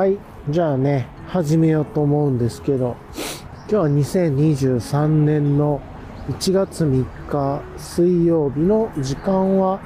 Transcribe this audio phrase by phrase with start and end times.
[0.00, 0.18] はい。
[0.48, 2.96] じゃあね、始めようと思うんですけど、
[3.68, 5.82] 今日は2023年の
[6.30, 9.78] 1月3日水曜日の時間は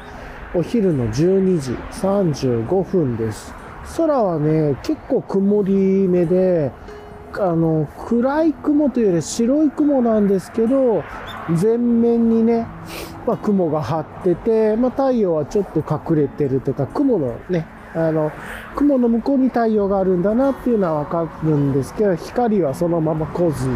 [0.55, 3.53] お昼の12時35分です。
[3.97, 5.75] 空はね、結構曇り
[6.07, 6.71] 目で、
[7.33, 11.03] あの、暗い雲というより白い雲なんですけど、
[11.57, 12.69] 全面にね、
[13.27, 18.33] まあ、雲が張ってて、まあ、太陽はちょっと隠れてるとか、雲のね、あの、
[18.77, 23.69] 雲の向こうに太陽があるんだなっていうのはわかるんですけど、光はそのまま来ず、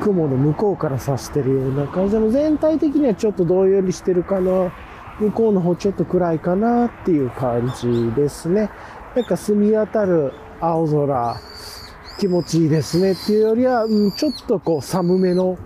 [0.00, 4.72] 雲の向こうから差してるような感じでも全体的にはちょっとどんよりしてるかな。
[5.18, 8.70] 向こうの方ちょっと暗いかなっていう感じですね。
[9.14, 11.36] なんか澄み渡る青空、
[12.18, 15.58] 気持ちいいですねっていうよりは、うん、ちょっとこう寒めの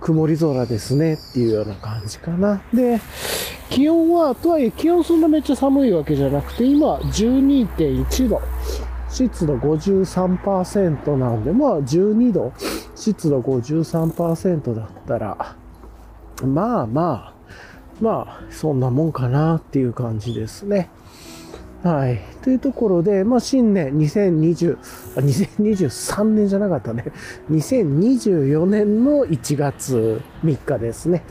[0.00, 2.62] 曇り空ですねっていうような感じかな。
[2.72, 3.00] で、
[3.70, 8.40] 気温は、とはいえ気温そんなめっちゃ寒いわけじゃなくて、今12.1度。
[9.08, 12.52] 湿度53%なんで、まあ12度、
[12.94, 15.56] 湿度53%だったら、
[16.44, 17.34] まあまあ、
[18.00, 20.90] まあ、そんなもんかなっていう感じですね。
[21.86, 22.20] はい。
[22.42, 24.76] というところで、まあ、新年2020、
[25.14, 27.04] あ、2023年じゃなかったね。
[27.48, 31.22] 2024年の1月3日ですね。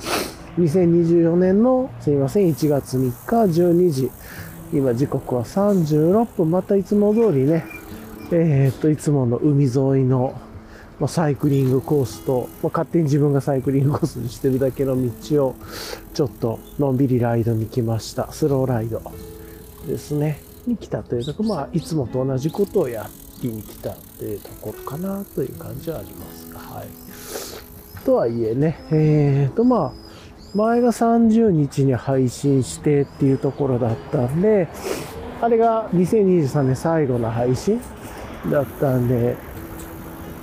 [0.57, 4.11] 2024年の、すいません、1月3日12時。
[4.71, 6.51] 今時刻は36分。
[6.51, 7.65] またいつも通りね、
[8.31, 9.73] えー、っと、いつもの海沿い
[10.05, 10.39] の、
[11.01, 15.55] まあ、サイクリングコースと、まあ、勝手に自分がサイクリングコースにしてるだけの道を、
[16.13, 18.31] ちょっとのんびりライドに来ました。
[18.31, 19.01] スローライド
[19.85, 20.44] ですね。
[20.67, 23.09] に来たというとこ、まあ、いつもと同じことをや
[23.41, 26.87] りに来たというところかなという感じはありますが、はい。
[28.05, 30.05] とはいえね、えーと、まあ、
[30.55, 34.67] 前が30日に配信してっていうところだったんで、
[35.41, 37.81] あれが2023年最後の配信
[38.51, 39.35] だったんで、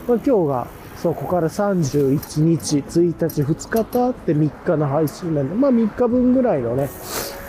[0.06, 0.66] まあ、今日が
[1.03, 6.89] そこから31日、1日、2日経って3日の配信なんで、まあ3日分ぐらいのね、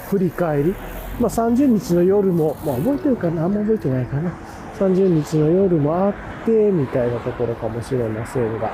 [0.10, 0.76] 振り返り。
[1.20, 3.44] まあ30日の夜も、まあ覚えてるかな？
[3.46, 4.32] あんま覚えてないかな。
[4.80, 6.14] 30日の夜もあっ
[6.46, 8.72] て、みたいなところかもしれませんが。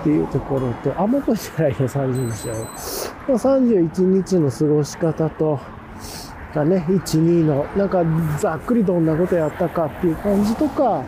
[0.00, 2.56] っていうところと、あんま覚えてないね、30日は。
[3.26, 5.58] まあ、31日の過ごし方と、
[6.54, 8.04] がね、1、2の、なんか
[8.38, 11.04] ざっくりどんなことやったかっていう感じとか、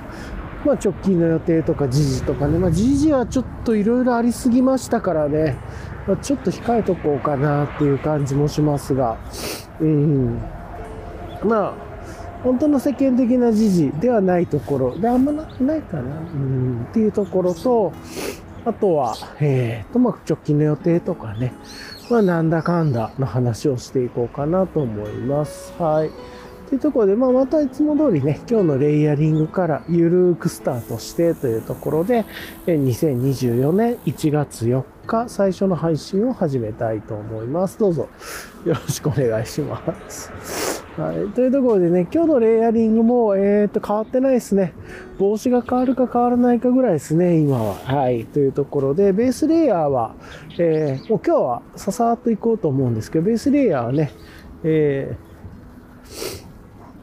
[0.64, 5.58] まあ直近の予定とか時事とかね、まあ時事はちょっといろいろありすぎましたからね、
[6.06, 9.18] まあ、ちょっと控えとこうかなっていう感じもしますが、
[9.80, 10.38] うん。
[11.44, 11.74] まあ、
[12.42, 17.92] 本当の世間的な時事ではないところで、あんまなないかな、うん、っていうところと、
[18.64, 21.54] あとは、えーと、まあ直近の予定とかね、
[22.10, 25.72] まあなんだかんだの話をしていこうかなと思います。
[25.78, 26.10] はい。
[26.68, 32.24] というところで、まあ、またいつも通りね、今日のレイヤリングからゆるーくスタートしてというところで、
[32.66, 37.78] 2024年1月4日最初の配信を始めたいと思います。
[37.78, 38.08] どうぞ
[38.66, 40.84] よろしくお願いします。
[40.96, 41.28] はい。
[41.34, 44.72] というところでね、今日のレイヤリングも、えー、っと、変わってないですね。
[45.18, 47.74] 帽子が変わるか変わらないかぐらいですね、今は。
[47.74, 48.24] はい。
[48.24, 50.16] というところで、ベースレイヤーは、
[50.58, 54.10] えー、今日はささっと行こうと思うんですけど、ベースレイヤーはね、
[54.64, 55.16] え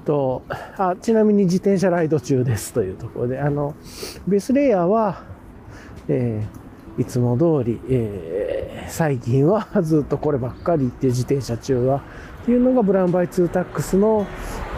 [0.03, 0.43] ー、と、
[0.77, 3.73] あ、ちなみに自転車ライド中ですというところで、あの、
[4.27, 5.23] ベースレイヤーは、
[6.09, 6.62] えー、
[6.97, 12.01] いつも通り、えー、最近は ずっとこればっかりって自転車中は、
[12.43, 14.25] っていうのがブランバイツータックスの、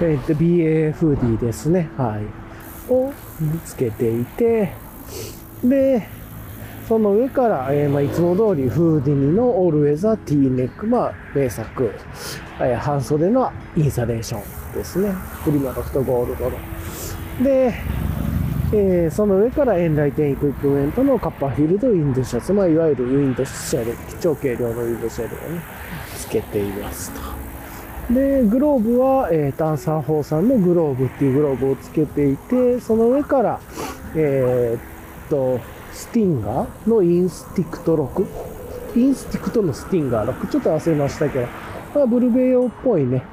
[0.01, 1.89] えー、BAFD ですね。
[1.97, 2.91] はい。
[2.91, 3.11] を
[3.65, 4.71] つけていて、
[5.63, 6.07] で、
[6.87, 11.91] その上から、えーまあ、いつも通りフーディニのオールウェザー T ネック、まあ、名作、
[12.59, 15.11] えー、半袖のインサレーションですね。
[15.43, 16.51] プリマロフトゴールドの。
[17.43, 17.73] で、
[18.73, 25.61] えー、その上からエンライテンエクイプメントのカッパーフィールドウィンドシャツ、まあ、いわゆるウィンドシェル、超軽量のウィンドシェルをね、
[26.17, 27.35] つけていますと。
[28.13, 33.59] で、グローブは、えー、タンサー4さんのグローブっていうグローブをつけていて、その上から、
[34.15, 35.59] えー、っと、
[35.91, 38.25] スティンガーのインスティクト6。
[38.95, 40.47] インスティクトのスティンガー6。
[40.47, 41.47] ちょっと忘れましたけど、
[41.95, 43.23] まあ、ブルベ用っぽいね、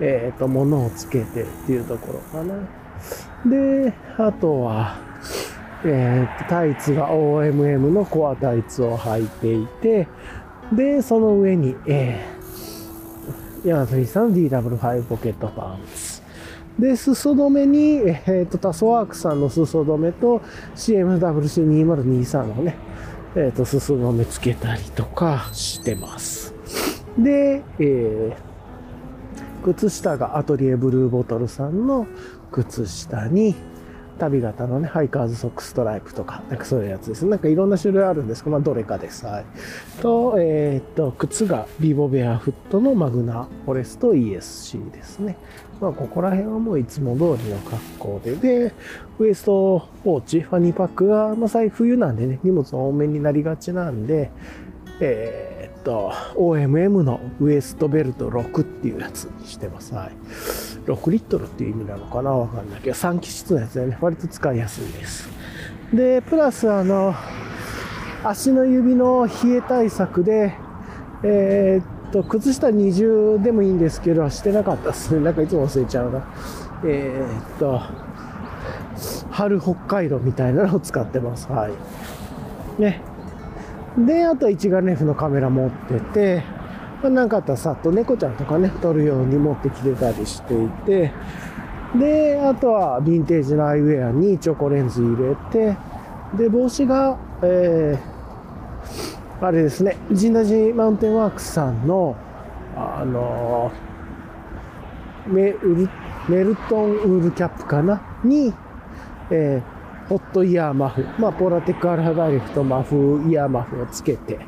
[0.00, 2.77] えっ、と、ものをつけてっていうところかな。
[3.46, 4.96] で、あとは、
[5.84, 10.08] えっ、と、タイツが OMM のコアタイツを履いていて、
[10.72, 16.22] で、その上に、えー、ヤマトリさんの DW5 ポケットパンツ。
[16.78, 20.40] で、裾止めに、えっ、と、タソワークさんの裾止めと
[20.76, 22.76] CMWC2023 のね、
[23.34, 26.54] えっ、ー、と、裾止めつけたりとかしてます。
[27.16, 32.06] で、えー、靴下がアトリエブルーボトルさんの
[32.50, 33.54] 靴下に、
[34.18, 37.24] 足袋型のね、ハイカーズソックストライプとか、なんかそういうやつです。
[37.24, 39.24] なんかいろんな種類あるんですけど、まあどれかです。
[39.24, 39.44] はい。
[40.02, 45.36] と、えー、っと、靴がビボベアフットのマグナフォレスト ESC ですね。
[45.80, 48.74] まあここら辺はもういつも通りの格好で、で、
[49.18, 54.30] ウエストポーチ、ファニーパックが、まあ最冬なんでね、荷物多めになりがちなんで、
[55.00, 59.94] えー、と、OMM のウエストベルト6っていうやつにしてます。
[59.94, 60.12] はい。
[60.86, 62.30] 6リットルっていう意味なのかな？
[62.30, 65.28] わかんないけど、3気質のやつでね、割と使いやすいです。
[65.92, 67.14] で、プラスあの、
[68.24, 70.54] 足の指の冷え対策で、
[71.22, 75.20] えー、っと、靴下二重でもいいんですけど、してなかったですね。
[75.20, 76.26] なんかいつも忘れちゃうな。
[76.84, 77.80] えー、っと、
[79.30, 81.50] 春北海道みたいなのを使ってます。
[81.50, 82.80] はい。
[82.80, 83.02] ね。
[84.06, 86.44] で、あと一眼レフのカメラ持ってて、
[87.02, 91.12] まあ、なかあったらさっと猫ちゃんとかね、撮るように持ってきてたりしていて、
[91.98, 95.76] で、あとはヴィンテージのアイウェアにチョコレンズ入れて、
[96.36, 102.16] で、帽子が、えー、あれですね、ジンダジマウンテンワークスさんの、
[102.76, 103.72] あの
[105.26, 105.88] メル
[106.28, 108.00] メルトンウールキャップかな？
[108.22, 108.52] に、
[109.30, 109.77] えー
[110.08, 114.38] ホットイヤーマフ、まあ、ポーラテックアルファダイレクトマフイヤーマフをつけて、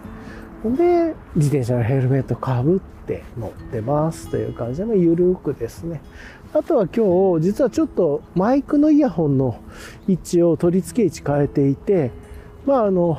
[0.64, 6.00] で、自転車のヘルメットかぶって乗ってますという感じで、ゆるくですね。
[6.54, 9.60] あとは今日、実はちょっとマイクのイヤホンの
[10.08, 12.10] 位置を取り付け位置変えていて、
[12.64, 13.18] まああの、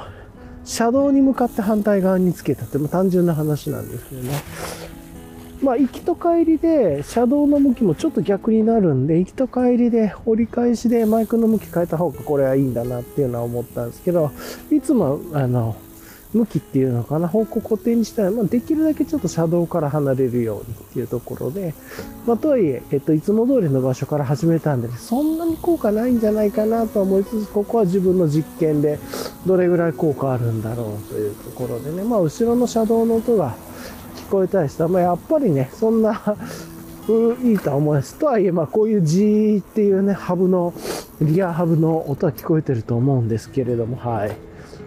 [0.63, 4.33] 車道に向かって反対側につけたって、まあ、単純な話なんですけどね。
[5.61, 14.31] まあ、行きと帰りで、車道の向きもちょっと逆になるんで、行きと帰りで折り返しでマイクの向き変えた方がこれはいいんだなっていうのは思ったんですけど、
[14.71, 15.75] いつも、あの、
[16.33, 21.73] 向きっていうのかな、方向固定にしたら、まあ、できるだけちょっと車道から離れるようにっていうところで、
[22.25, 28.97] まあ、とはいえ、えっと、いつも通りの場所から始めたんで、ねそんなに効果ないんじゃないかなと思いつつ、ここは自分の実験で、
[29.45, 33.55] どれぐらい効果あるんだろうというところでね、まあ、後ろの車道の音が
[34.31, 36.19] こえたりしたら、まあ、やっぱりね、そんな
[37.43, 38.15] いいとは思います。
[38.15, 40.73] とはいえ、まあ、こういうジーっていうね、ハブの、
[41.21, 44.31] リアハブの音は聞こえてると思うんですけれども、はい。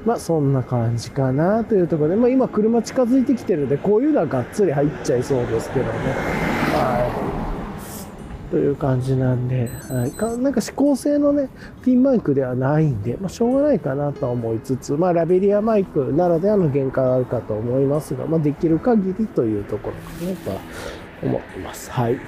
[0.05, 5.93] まあそんな感じかなというところで、まあ今車近づいてきてるんで、こういうのはがっつり入っちゃいそうですけどね。
[6.73, 7.33] はい。
[8.55, 11.49] という感じなんで、はい、かなんか指向性のね、
[11.83, 20.61] ピンマイクではないんで、まあ、しょうがないかなと思いつつ、まあ、ラベリアマイクならではの限界はあるかと思いますが、まあ、できる限りというところかなとは
[21.21, 21.91] 思ってます。
[21.91, 22.15] はい。
[22.15, 22.19] っ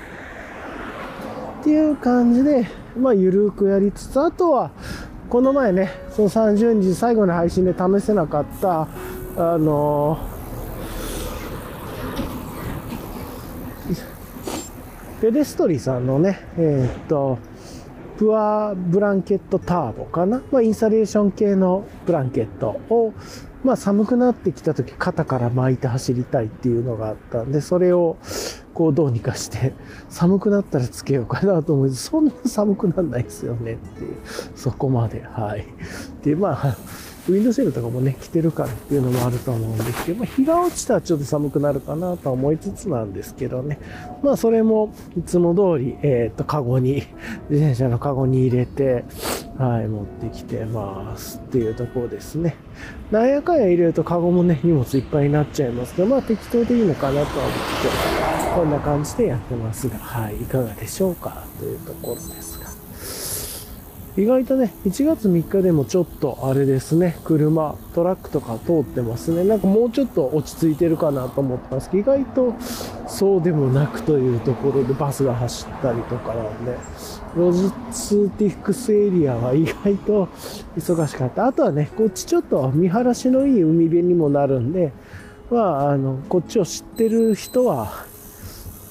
[1.63, 2.67] ていう感じで、
[2.99, 4.73] まあ、ゆるくやりつつ、あとは、
[5.31, 8.89] この前ね、その30日最後の配信で試せなかった、
[9.37, 10.19] あの
[15.27, 17.41] ペデストリーさんのね、えー、っと、
[18.17, 23.13] プアブランケットターボかな、まあ、インサレーション系のブランケットを、
[23.65, 28.19] まあ、寒くなってきた時肩から巻いて走りたいっていうのがあったんで、それを
[28.73, 29.75] こうどうにかして
[30.09, 34.19] 寒くなったらつけようかなと思うそんな寒くなんないですよねっていう、
[34.55, 35.23] そこまで。
[35.23, 35.67] はい。
[36.23, 36.77] で、まあ、
[37.29, 43.79] ウィンドシェルとかもね、着てるからっていうのもあると思うんですけど、まあ、日が落ちたらちょっと寒くなるかなと思いつつなんですけどね。
[44.23, 47.03] まあ、それもいつも通り、えっ、と、カゴに、
[47.51, 49.05] 自転車のカゴに入れて、
[49.59, 52.57] はい、持ってきてますっていうところですね。
[53.11, 62.46] なんやかんや入れるとカゴもね、荷物いっぱいになっちゃいますけど、まあ適当でいいのかなとは思って、こんな感じでやってますが、はい、いかがでしょうかというところです。
[64.17, 69.45] 意外とね、1月3日でもちょっとあれですね、車、トラックとか通ってますね。
[69.45, 72.55] なんかもうちょっと落ち着いてるかなと思ったんですけど、意外と
[73.07, 76.79] そうでもなくというところでバスが走ったりとかなんで、
[77.37, 80.29] ロジスティックスエリアは意外と
[80.79, 81.47] 忙しかった。
[81.47, 84.93] あとはね、こっちちょっと見晴らしのいい海辺にもなるんで、
[85.51, 87.93] まあ、あの、こっちを知ってる人は、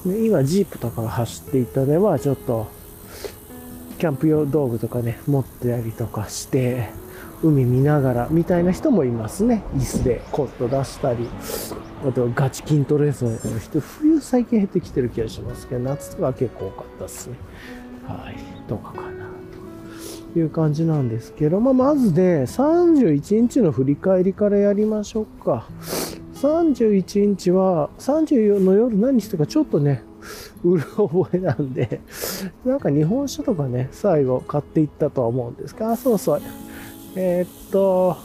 [0.06, 2.68] ね、今ジープとかが走っていたね、まあちょっと、
[3.98, 6.90] キャンプ用道具とかね、持ってたりとかして、
[7.44, 9.64] 海見ながらみたいな人もいますね。
[9.76, 11.28] 椅子でコット出したり、
[12.08, 17.36] あとガチ筋トレーの人、冬最近減ってきてる気がしますけど、夏とかは結構多かったですね。
[18.06, 18.36] はい。
[18.68, 19.26] とかかな。
[20.34, 25.68] という感じなんですけど、まあ、まずね、31日の振り返りからやりましょうか。
[26.36, 30.04] 31日は、34の夜何してかちょっとね、
[30.66, 32.02] 売る覚えなんで、
[32.66, 36.42] なんか日本酒とかね、最後買っていったとは思うんですが、あ、そうそう。
[37.16, 38.18] えー、っと、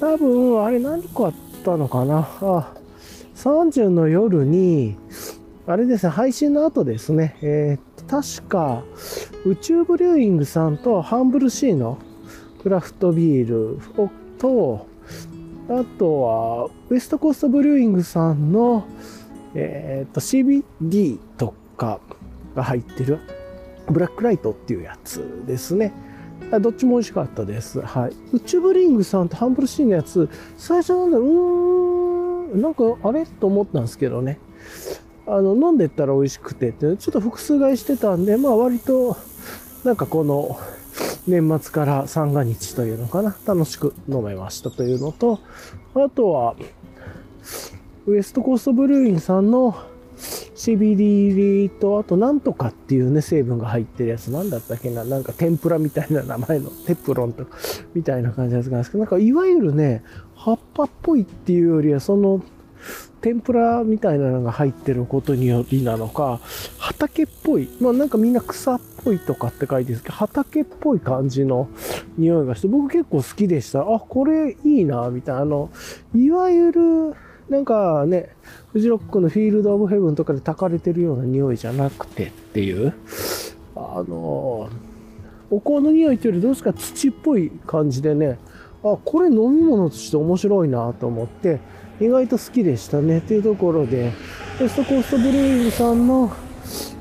[0.00, 1.32] 多分、あれ何個あっ
[1.64, 2.28] たのかな？
[2.40, 2.74] あ、
[3.36, 4.96] 30の夜に、
[5.66, 8.82] あれですね、配信の後ですね、えー、確か、
[9.46, 11.98] 宇宙ブリューイングさんとハンブルシーの
[12.62, 14.86] クラフトビールをと、
[15.68, 18.84] あとは、ウエストコーストブリューイングさんの、
[19.54, 21.18] えっ、と、CBD
[21.76, 22.00] が
[22.56, 23.18] 入ってる、
[23.90, 25.92] ブラックライトっていうやつですね。
[26.60, 27.80] どっちも美味しかったです。
[27.80, 28.12] はい。
[28.32, 34.38] 宇宙ブリングさんとハンブルシーンのやつ、最初なんだろうーん、なんかあれと思ったんですけどね。
[35.26, 39.16] あの、飲んでったら美味しくてって、ちょっと複数買いしてたんで、まあ割と、
[39.84, 40.58] なんかこの、
[41.26, 45.38] 年末から三が日というのかな、楽しく飲めましたというのと、
[45.94, 46.56] あとは、
[48.06, 49.76] ウエストコーストブルーインさんの
[50.54, 57.56] CBD と、あとなんとかっていうね、成分が入ってるやつ、なんだったっけな、なんか天ぷらみたいな名前の、 テプロンとか、
[57.94, 60.02] みたいな感じのやつなんですけど、なんかいわゆるね、
[60.34, 62.42] 葉っぱっぽいっていうよりは、その、
[63.20, 66.40] 天ぷらみたいなのが入ってることによりなのか、
[66.78, 71.68] 畑っぽい、まあなんかみんな草っぽいとかって書いてるんですけど、畑っぽい感じの
[72.18, 73.82] 匂いがして、僕結構好きでした。
[73.82, 75.40] あ、これいいな、みたいな。
[75.42, 75.70] あの、
[76.14, 77.14] いわゆる、
[77.48, 78.34] なんかね、
[78.72, 82.94] フジロックのフィールド・オブ・ヘブンとかで炊かれてるような匂いじゃなくてっていう、
[83.76, 84.70] あの、
[85.50, 88.38] お香の匂いというよりどうですか土っぽい感じでね、
[88.82, 91.60] あ、これ飲み物として面白いなと思って、
[92.00, 93.18] 意外と好きでしたね。
[93.18, 94.12] っていうところで、
[94.58, 96.32] ウエストコーストブルーイングさんの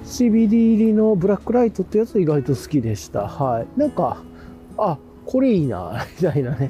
[0.04, 3.30] CBD 入りのブラックライトってやつ意外と好きでした。
[3.30, 3.80] はい。
[3.80, 4.22] なんか、
[4.78, 6.70] あ、これいいな、みたいなね。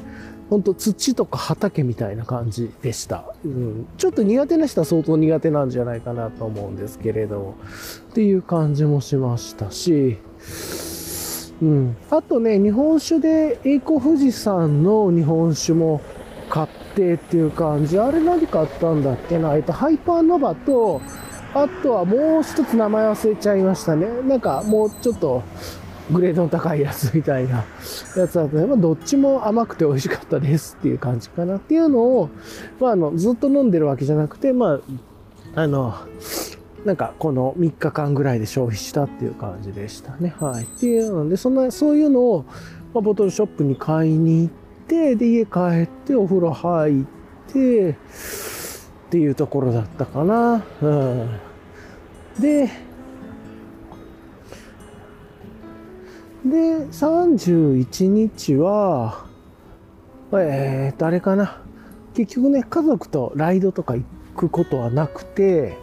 [0.52, 3.24] ほんと土とか畑みたいな感じでした。
[3.46, 7.56] うん、ちょっと苦手な人は相当苦手なんじゃないかなと思うんですけれど、
[8.10, 10.18] っていう感じもしましたし、
[11.62, 11.96] うん。
[12.10, 16.02] あとね、日本酒で栄光富士山の日本酒も
[16.50, 17.98] 買ってっていう感じ。
[17.98, 21.00] あれ何買ったんだっけなえっと、ハイパーノバと、
[21.54, 24.06] あとはもう一つ名前忘れちゃいましたね。
[24.28, 25.44] なんかもうちょっと
[26.10, 27.64] グレードの高いやつみたいな
[28.16, 32.30] やつだとね、まあ、どっちも甘くて美味しかったですっていう感じかなっていうのを、
[32.80, 34.80] まあ、あの、ずっと飲んでるわけじゃなくて、ま
[35.56, 35.96] あ、あの、
[36.86, 40.34] なんかこの3日間ぐらいで消費したっていう感じでしたね。
[40.40, 40.64] はい。
[40.64, 42.46] っていうので、そんな、そういうのを、
[42.94, 44.54] まあ、ボトルショップに買いに行っ
[44.88, 47.06] て、で、家帰ってお風呂入っ
[47.52, 47.96] て、っ
[49.12, 50.64] ていうところだったかな。
[50.82, 51.30] うん。
[52.40, 52.70] で、
[56.46, 59.26] で、31日は、
[60.34, 61.62] えー、っと、あれかな。
[62.16, 64.04] 結局ね、家族とライドとか行
[64.36, 65.78] くことはなくて、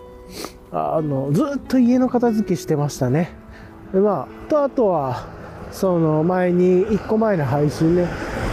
[0.73, 3.31] あの、ずっと家の片付けしてましたね。
[3.93, 5.29] で、まあ、と、あとは、
[5.71, 8.09] その前に、1個前の配信ね、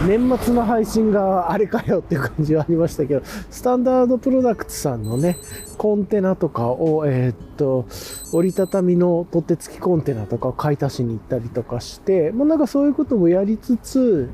[0.06, 5.38] 年末の配信があれかよっていう感じはありましたけど、スタンダードプロダクツさんのね、
[5.78, 7.86] コンテナとかを、えー、っと、
[8.32, 14.28] 折りたたみの取っ手付きコンテナとかを買い足しに行ったりとかして、もうなんかそういうこともやりつつ、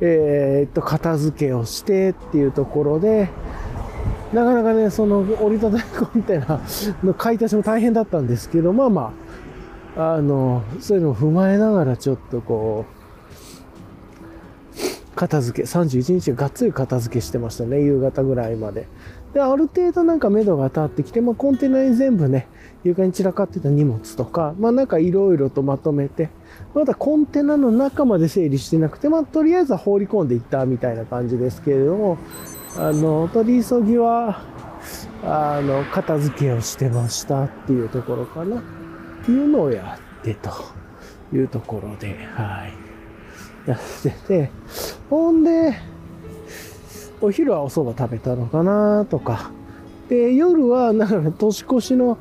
[0.00, 3.28] えー、っと、片付けをしてっていうところで、
[4.32, 6.60] なかなかね、その折りたたみコンテナ
[7.02, 9.12] の買い足しも大変だったんですけど、まあまあ、
[9.96, 13.00] あの、そういうのを踏まえながらちょっとこう、
[15.16, 18.86] 片付け、31日がっつり片付けしてましたね、夕方ぐらいまで。
[19.34, 22.48] で、ある程度なんか目処が立ってきて、まあ、コンテナに全部ね、
[22.82, 26.30] 床に散らかってた荷物とか、まあなんかいろいろとまとめて、
[26.74, 32.18] まだコンテナの中まで整理してなくて、まあとりあえずは放り込んでいったみたいな感じですけれども、
[32.76, 34.42] あの、取り急ぎは、
[35.22, 38.62] あの、片付けをしてましたっていうところかな。
[39.22, 40.50] っていうのをやってと
[41.32, 43.68] いうところで、はい。
[43.68, 44.50] やってて、
[45.08, 45.74] ほんで、
[47.20, 49.50] お昼はお蕎麦食べたのかなとか。
[50.08, 52.18] で、夜は、なんか年越しの、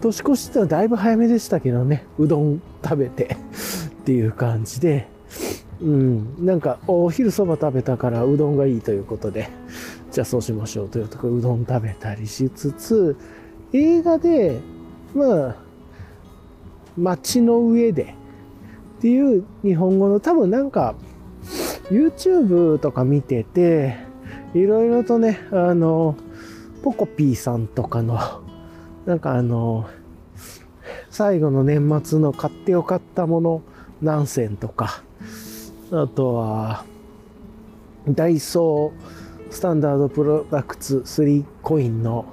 [0.00, 3.36] 年越しってのはだいぶ早めでしたけどね、うどん食べて
[4.02, 5.08] っていう感じで、
[5.80, 9.48] うん、なんか、お昼蕎麦食べたからうどんがいいということで、
[10.10, 13.16] じゃあそうしましょうというところうどん食べたりしつつ、
[13.72, 14.60] 映画で、
[15.14, 15.56] まあ、
[16.96, 18.14] 街の上で、
[18.98, 20.94] っていう日本語の多分なんか
[21.90, 23.98] YouTube とか見てて
[24.54, 26.16] いろいろとねあの
[26.82, 28.18] ポコピーさんとかの
[29.04, 29.88] なんかあの
[31.10, 33.62] 最後の年末の買ってよかったもの
[34.00, 35.02] 何選とか
[35.92, 36.84] あとは
[38.08, 42.26] ダイソースタンダードプロダクツ3コインの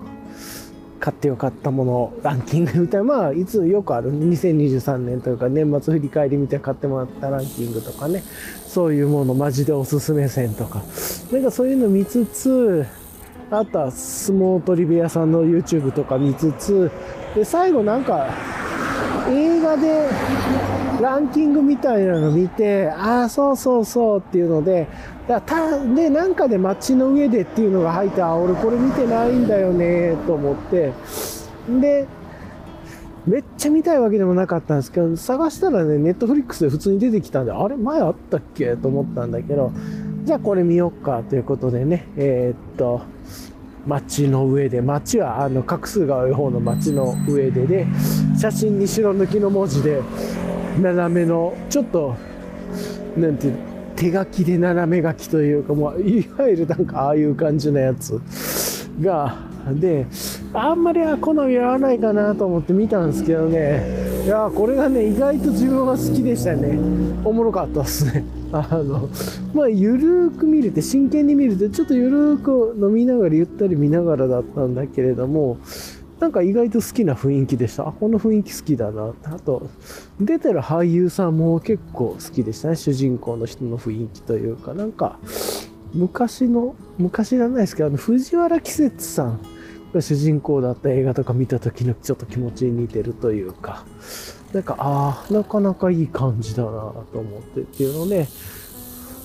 [1.01, 8.23] 買ってよかったものランキングみたいな、まあ、いつよくある2023年というか年末振り返りみたいな買ってもらったランキングとかね、
[8.67, 10.83] そういうものマジでおすすめ線とか、
[11.31, 12.85] なんかそういうの見つつ、
[13.49, 16.91] あとは相撲取り部屋さんの YouTube とか見つつ、
[17.33, 18.29] で、最後なんか、
[19.29, 20.07] 映画で
[21.01, 24.87] ランキングみたいなの見て、ああ、そうそうそうっていうので、
[25.31, 30.91] だたで、なんかで街の上でっていうのが入って、あ、俺これ見てないんだよね、と思って、
[31.79, 32.05] で、
[33.25, 38.75] めっちゃ見たいわけでもなかったんですけど、探したらね、ネットフリックスで普通に出てきたんで、あれ前あったっけ？
[38.75, 39.71] と思ったんだけど、
[40.25, 43.01] じゃあこれ見よっかということでね、えー、っと、
[43.87, 47.87] 街の上で、街はあの画数が多い方の街の上でで、
[48.37, 50.01] 写真に白抜きの文字で、
[50.81, 52.15] 斜めの、ちょっと、
[53.15, 53.70] なんていう
[54.01, 58.19] 手書きで斜め書きというか、もう、いわゆるなんかああいう感じのやつ
[58.99, 59.37] が、
[59.73, 60.07] で、
[60.53, 66.79] あんまり好み合わないかなと思って見たんですけどね、いやこれがね、意外と自分は好きでしたね。
[67.23, 68.25] おもろかったっすね。
[68.51, 69.07] あの、
[69.53, 75.57] まあ、ゆるーく見れて、真剣に見れて、ちょっとゆるーく飲みながらゆったり見ながらだったんだけれども、
[76.21, 77.89] なんか意外と好きな雰囲気でした。
[77.89, 79.15] あ、この雰囲気好きだな。
[79.23, 79.67] あと、
[80.19, 82.75] 出てる俳優さんも結構好きでしたね。
[82.75, 85.17] 主人公の人の雰囲気というか、なんか、
[85.95, 89.39] 昔の、昔じゃないですけど、あの、藤原季節さん
[89.95, 93.83] が主人公だった映画とか見た時のちょっと気持ちに似てるというか、
[94.53, 98.27] なんか、ああ、なかなかいい感じだなと思ってっていうので、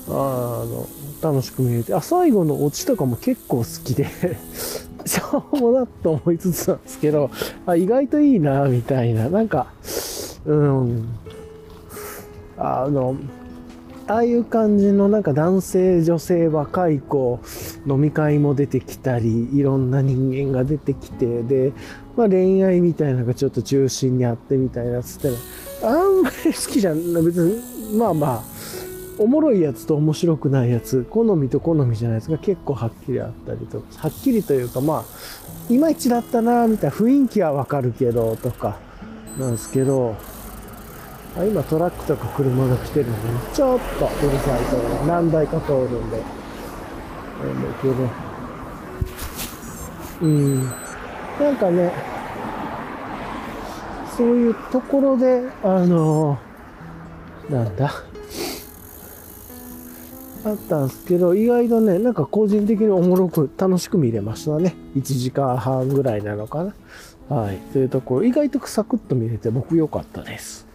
[0.09, 0.87] あの、
[1.23, 4.07] 楽しく見れて、あ、最後のオチとかも結構好きで
[5.05, 7.31] しょうもなと思いつつなんですけど、
[7.67, 9.67] あ、意外といいな、みたいな、なんか、
[10.45, 11.09] うん、
[12.57, 13.17] あの、
[14.09, 17.41] ああいう感じのなんか男性、女性、若い子、
[17.89, 21.73] 飲み会も出てきたり、いろんな人間が出てきて、で、
[22.17, 25.37] まあ恋愛みたいなのがちょっと中心にあってみたいなつって
[25.85, 28.56] あんまり好きじゃん、別に、まあまあ、
[29.19, 38.79] おもろいやつと面白くないやつ、好みと好みじゃないですか、結構はっきりあったりとか、はっきりというかまあ、いまいちだったな、みたいな雰囲気はわかるけど、とか、
[39.39, 40.15] なんですけど、
[41.39, 43.19] あ今トラックとか車が来てるんで、
[43.55, 44.77] ちょっとうるさいと
[45.07, 46.23] 何台か通るんで。
[47.37, 47.95] なんだけど、
[50.23, 50.65] うん。
[51.39, 51.93] なんかね、
[54.17, 56.39] そういうところで、あの
[57.51, 57.93] なんだ、
[60.51, 64.75] あったんですけど、意外とね、なんか個人的におもろく楽しく見れましたね。
[64.97, 66.75] 1時間半ぐらいなのかな。
[67.29, 67.59] はい。
[67.73, 70.67] というところ、意外とサクッと見れて僕良かったです。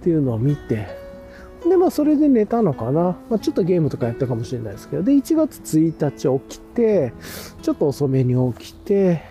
[0.00, 0.86] っていうのを見て、
[1.68, 3.16] で、まあ、それで寝たのかな。
[3.30, 7.14] まあ、ちょっとゲームとかやったかもしれないですけど、で、1月1日起きて、
[7.62, 9.22] ちょっと遅めに起きて、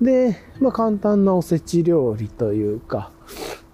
[0.00, 3.10] で、まあ、簡単なおせち料理というか、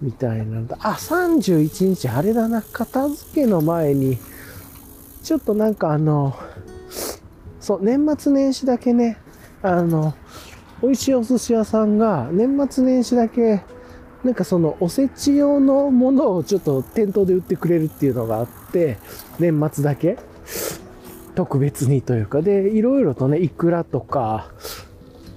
[0.01, 0.77] みたいなんだ。
[0.79, 2.61] あ、31日、あれだな。
[2.61, 4.17] 片付けの前に、
[5.29, 6.35] ちょっとなんかあの、
[7.59, 9.19] そう、年末年始だけね、
[9.61, 10.15] あの、
[10.81, 13.61] 美味しいお寿司屋さんが、年末年始だけ、
[14.23, 18.97] なんかそのおせち用のものをちょっと店頭で売ってくれるっていうのがあって、
[19.37, 20.17] 年末だけ
[21.35, 24.49] 特別にというか、で、いろいろとね、いくらとか、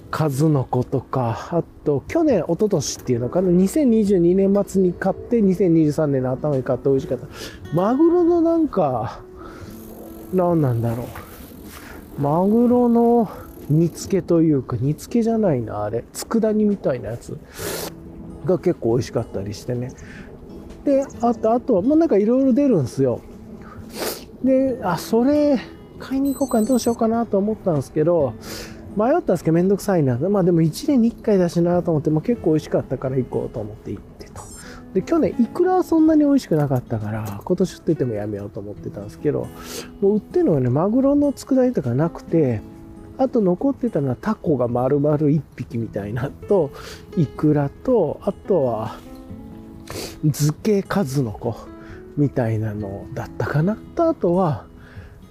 [0.09, 7.27] 数の子とか、あと、去年、一昨年っていうのかな、2022年末に買って、2023年の頭に買って美味しかった。
[7.75, 9.21] マグロのなんか、
[10.33, 11.03] 何なんだろ
[12.17, 12.21] う。
[12.21, 13.29] マグロの
[13.69, 16.03] 煮付けというか、煮付けじゃないな、あれ。
[16.13, 17.37] 佃煮みたいなやつ。
[18.45, 19.91] が結構美味しかったりしてね。
[20.83, 23.21] で、あと、あとは、まあなんかいろいろ出るんですよ。
[24.43, 25.59] で、あ、それ、
[25.99, 28.33] 買いに行こうかな、どうしようかなと思ったんですけど、
[28.97, 30.17] 迷ったんですけどめんどくさいな。
[30.17, 34.12] まあでも1年に1回だしなと思って、まあ、結構美味しかったから行こうと思って行って。
[34.93, 39.47] で、去年イクラはそんなに美味しくなかったから、今年売っててもやめようと思ってたんですけど、
[40.01, 42.61] もう売ってるのはね、マグロの佃煮とかなくて、
[43.17, 46.71] あと残ってたのはタコが丸々1匹みたいなと、
[47.17, 48.97] イクラと、あとは、
[50.21, 51.55] 漬け数の子
[52.17, 53.77] みたいなのだったかな。
[53.95, 54.65] と、あとは、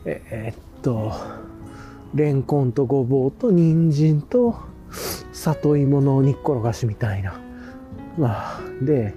[0.05, 1.12] えー、っと、
[2.14, 4.57] レンコンとごぼうと人参と
[5.33, 7.40] 里芋の煮っころがしみたいな。
[8.18, 9.14] まあ、で、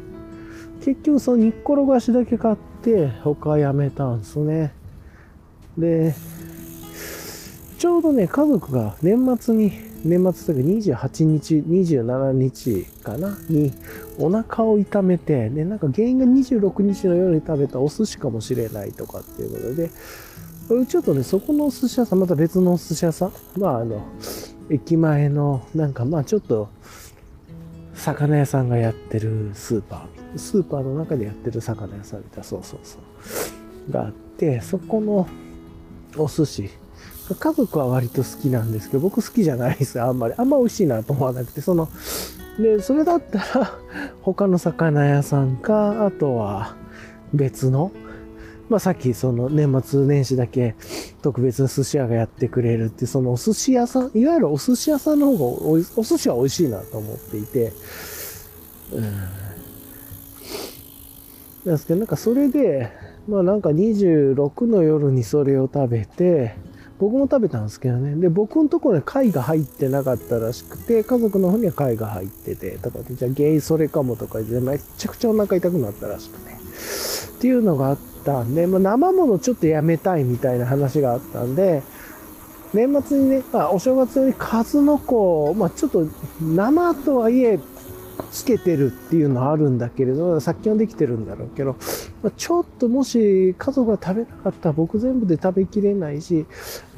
[0.85, 4.71] 結局その煮っころがしだけ買って他やめたんですね。
[5.75, 6.13] で、
[7.79, 9.71] ちょうどね、家族が年末に、
[10.03, 13.73] 年末というか28日、27日かなに
[14.19, 24.05] お腹を痛めて、ね、なんか原因が26日の夜に食べたお寿司かもしれないとかっていうことで、ちょっとね、そこのお寿司屋さん、また別のお寿司屋さん、まああの、
[24.69, 26.69] 駅前の、なんかまあちょっと、
[27.95, 32.97] 魚屋さんがやってるスーパー、スーパーの中でやってる魚屋さんみたいな、そうそうそ
[33.89, 35.27] う、があって、そこの
[36.17, 36.69] お寿司、
[37.33, 40.35] 家族は割と好きなんですけど、僕好きじゃないですあんまり。
[40.37, 41.89] あんま美味しいなと思わなくて、その、
[42.59, 43.73] で、それだったら、
[44.21, 46.75] 他の魚屋さんか、あとは
[47.33, 47.91] 別の、
[48.69, 50.75] まあさっきその年末年始だけ
[51.21, 57.73] 特別な寿司屋がやってくれるって、そのお寿司屋さん、いわゆるお寿司屋さんの方がおお寿司は美味しいなと思っていて、
[58.93, 59.44] うん。
[61.65, 62.91] なんですけど、なんかそれで、
[63.27, 66.55] まあなんか26の夜にそれを食べて、
[66.97, 68.15] 僕も食べたんですけどね。
[68.15, 76.55] で、僕のところに貝が入ってなかったらしくて、家族の方には貝が入ってて、とかで、じゃあ原因それかもとかで、めちゃくちゃお腹痛くなったらしくて。
[77.35, 81.83] っていうのがあったんで、まあ、生ものちょっとやめたいみたいな話があったんで、
[82.73, 86.07] 年末にね、まあ、お正月に数の子、まあ、ちょっと
[86.41, 87.59] 生とはいえ、
[88.35, 91.77] つけてるっていうのはあるんだけれど、殺菌はできてるんだろうけど、
[92.21, 96.45] まあ、ちょっともし家族が食べなかったら僕全部で食べきれないし、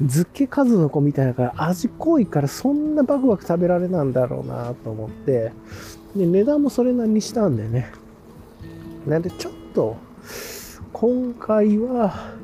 [0.00, 5.52] 漬け数の子みたいだから味濃いからそんなバクバク食べられなんだろうなと思って、
[6.16, 7.92] で、値段もそれなりにしたんでね。
[9.06, 9.96] なんでちょっと、
[10.92, 12.36] 今回は、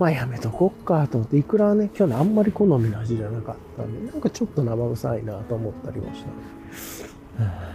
[0.00, 7.68] まあやめとこっかと思って、いくらね、去年あんまり好みの味じゃなかったんで、なんかちょっと生臭いなと思ったりもした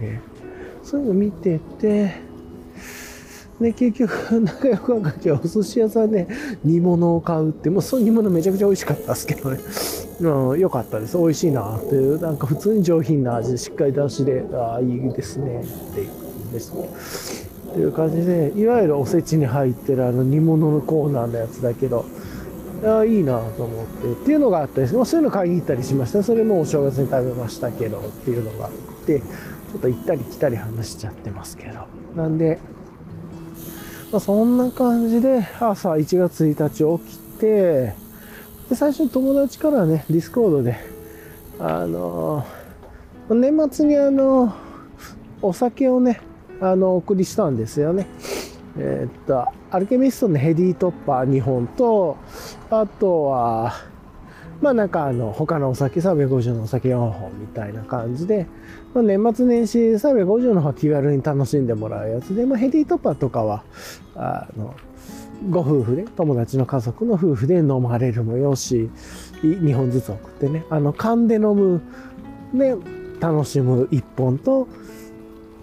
[0.00, 0.08] ね。
[0.12, 0.20] で、
[0.82, 2.30] そういうの見てて、
[3.60, 6.26] で、結局、仲良くわかけお寿司屋さんで
[6.64, 9.58] 煮物を買うって、もうその煮物めちゃくちゃ美味しかったですけどね。
[10.20, 11.16] うん、良かったです。
[11.18, 16.88] 美味しいなっていう、なんか普通に上品な味で、しっかり出しで、ああ、いいですね、っていうですね。
[17.70, 22.06] っていう感じで、いわゆるおせちに入ってるあの煮物のコーナーのやつだけど、
[22.82, 28.72] あいいなと思ってっていうのがあったりして、ま、そういうの買いに行ったりしましたそれもお正月に食べましたけどっていうのがあっ
[29.04, 29.22] て
[29.70, 31.86] ちょっと行ったり来たり話しちゃってますけど。
[32.16, 32.58] なんで、
[34.10, 37.94] まあ、そんな感じで朝1月1日起きて
[38.68, 40.76] で最初に友達からねディスコードで
[41.60, 42.44] あの
[43.28, 44.52] 年末にあの
[45.40, 46.20] お酒をね
[46.60, 48.08] あのお送りしたんですよね。
[48.76, 52.16] えー、っとアルケミストのヘディートッパー2本と
[52.70, 53.74] あとは、
[54.60, 58.46] まあなんかあの、他のお酒350のお酒4本みたいな感じで、
[58.94, 63.64] まあ、年末年始350の方気軽に楽しんでもらうやつで、まあヘディトッパーとかは、
[64.14, 64.74] あの、
[65.48, 68.90] ご夫婦で、友達の家族の夫婦で飲まれるもよし、
[69.42, 71.80] 2本ずつ送ってね、あの、缶で飲む、
[72.52, 72.76] で、
[73.20, 74.68] 楽しむ1本と、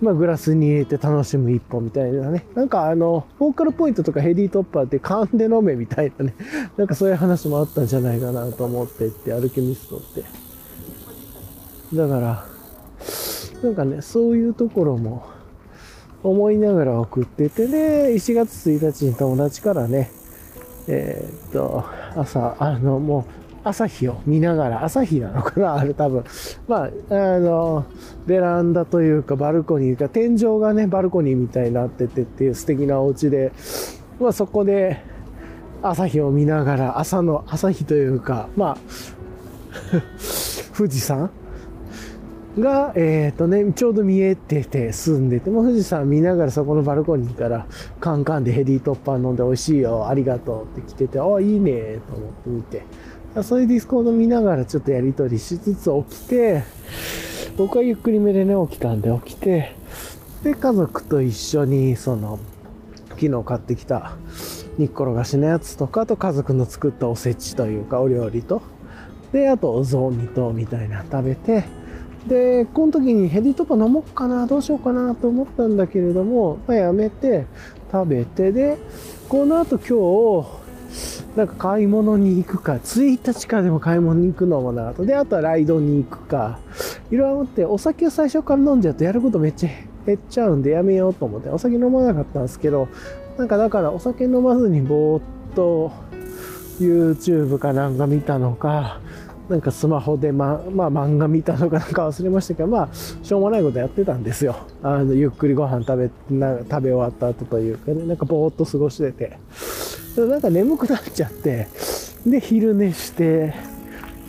[0.01, 2.45] まあ、グラスに入れて楽しむ一本みたいなね。
[2.53, 6.35] なんかあの、フォーカルポイントとかヘディトッパーって缶で飲めみたいなね。
[6.77, 10.23] なんかそういう話もあったんじゃないかなと思ってって、アルケミストって。
[11.95, 12.45] だから、
[13.63, 15.25] なんかね、そういうところも
[16.23, 20.11] 思いながら送ってて、で、1月1日に友達からね、
[20.87, 21.83] えー、っと、
[22.15, 25.75] 朝、あの、もう、朝日を見ながら、朝日なのかな？
[25.75, 26.23] あれ多分。
[26.67, 27.85] まあ、あの、
[28.25, 33.51] ベランダというかバルコニーか、天井がね、バルコニーみたいになっててっていう素敵なお家で、
[34.19, 35.03] まあそこで
[35.81, 38.77] 朝日を見ながら、朝の朝日というか、まあ、
[40.75, 41.29] 富士山
[42.59, 47.67] が、えっ、ー、とね、ちょうど見えてて住んでて、も富士山見ながらそこのバルコニーから
[47.99, 52.83] カンカンでヘディートッパー飲んで美味しいよ、ありがとうって来てて、ああ、いいねと思って見て。
[53.43, 56.63] そういうディスコード見ながらちょっとやりとりしつつ起きて、
[57.57, 59.75] 僕はゆっくりめでね、起きたんで起きて、
[60.43, 62.39] で、家族と一緒に、その、
[63.09, 64.13] 昨日買ってきた
[64.77, 68.61] 煮っころがしのやつとか、あと家族の作ったおせちというか、お料理と、
[69.31, 71.63] で、あとお雑煮と、みたいな食べて、
[72.27, 77.45] で、この時にヘディトパ飲もうかな、どうしようかなと思ったんだけれども、まあ、やめて、
[77.91, 78.77] 食べて、で、
[79.29, 80.56] この後今日、
[81.37, 85.05] なんか買い物に行くか、1日からでも買い物に行くのもなと。
[85.05, 86.57] で、あとはライドに行くか。
[87.11, 89.69] いろいろ思って、お酒を最初から飲んじゃうとやることめっちゃ
[90.07, 92.87] 減っちゃうんでやめようと思って、お酒飲まなかったんですけど、
[93.37, 95.21] なんかだからお酒飲まずにぼーっ
[95.53, 95.91] と
[96.79, 98.99] YouTube かなんか見たのか、
[99.47, 102.89] なんかスマホでま、まあ漫画見たのかなんか忘れましたけど、まあ、
[103.21, 104.55] しょうもないことやってたんですよ。
[104.81, 109.37] あの、ゆっくりご飯食べ、な食べ終わった後というかね、なんかぼーっと過ごしてて。
[110.25, 111.67] なんか眠くなっちゃって、
[112.25, 113.53] で、昼寝して、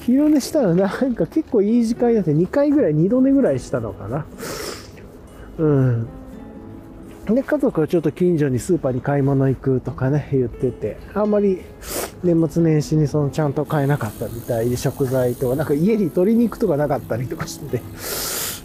[0.05, 4.27] 昼寝したらなんか結構いい時間になって2回ぐらい、2度寝ぐらいしたのかな。
[5.59, 6.07] うん。
[7.27, 11.61] で、家族はちょっと近所にスーパーに買い物行くとかね、言ってて、あんまり
[12.23, 17.83] 年末年始にそのちゃんと買えなかったみたいで、食材とか、なんか家に鶏肉とかなかったりとかしてて、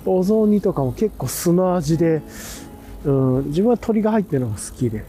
[0.05, 2.21] お雑煮とかも結構酢の味で、
[3.05, 5.03] うん、自分は鶏が入ってるのが好きで、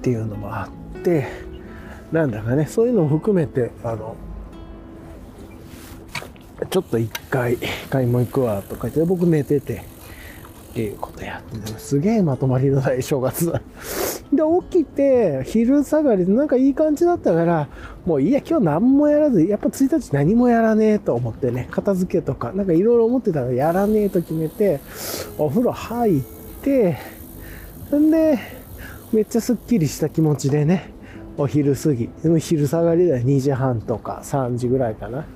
[0.00, 1.28] っていうのもあって
[2.10, 4.16] なんだかねそういうのを含めてあの
[6.68, 7.56] ちょっと一回
[7.88, 9.84] 買い物行くわとか言って、僕寝てて、
[10.70, 13.62] っていうことやってて、すげえまとまりのない正月だ。
[14.32, 17.68] で、起きて、昼下がりでなんかいい感じだったから、
[18.04, 24.80] もういいや、今日何もやらず、やっぱ1日何もやらねえと思ってね、片付けとか、なんかいろいろ思ってたらやらねえと決めて、
[25.38, 26.22] お風呂入っ
[26.62, 26.98] て、
[27.94, 28.59] んで、
[29.12, 30.92] めっちゃスッキリした気持ちでね、
[31.36, 35.26] お昼過ぎ、でも昼下がりだよ、2時半とか3時ぐらいかな。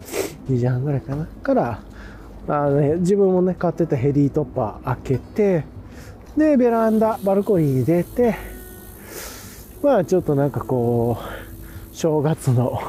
[0.49, 1.27] 2時半ぐらいかな。
[1.27, 1.83] から、
[2.47, 5.65] あのね、自分もね、買ってたヘリートッパー開けて、
[6.37, 8.37] で、ベランダ、バルコニーに出て、
[9.83, 12.81] まあちょっとなんかこう、正月の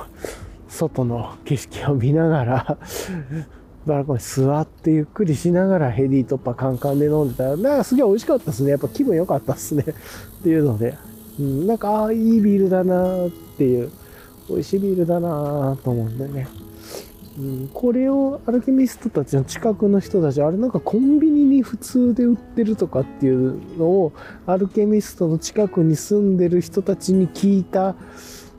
[0.67, 2.77] 外の景色を見ながら、
[3.85, 8.71] バルコニー座ってゆっくりしながらヘリートッパカンカンで飲んでたら、なんかすげえ美味しかったですね。
[8.71, 9.83] やっぱ気分良かったっすね。
[10.39, 10.97] っていうので、
[11.39, 13.89] うん、なんか、ああ、いいビールだなっていう、
[14.49, 16.47] 美味しいビールだなと思うんでね。
[17.37, 24.13] うん、これをアルケミストたちの近くの人たち、あれなんかコンビニに普通で売ってるとかっていうのを、
[24.45, 27.95] アルケミストの近くに住んでる人たちに聞いた、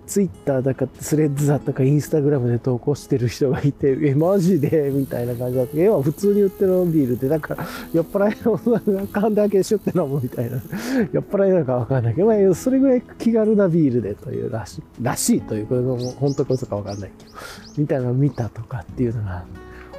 [0.07, 4.91] ツイッターだか、スレッズだったか、インスタグラムで投稿してる人がいて、え、マジで？
[4.93, 7.57] みたいな感じだったけど、普通に売ってるビールで、だか、
[7.93, 10.63] 酔っ払いの女が缶だけしょって飲むみたいな。
[11.13, 17.33] 酔っ払いなのかわかんないけど、まあ、それぐらい気軽なビールでというらしい、らしいという、これも本当こそかわかんないけど、
[17.77, 19.45] みたいなのを見たとかっていうのが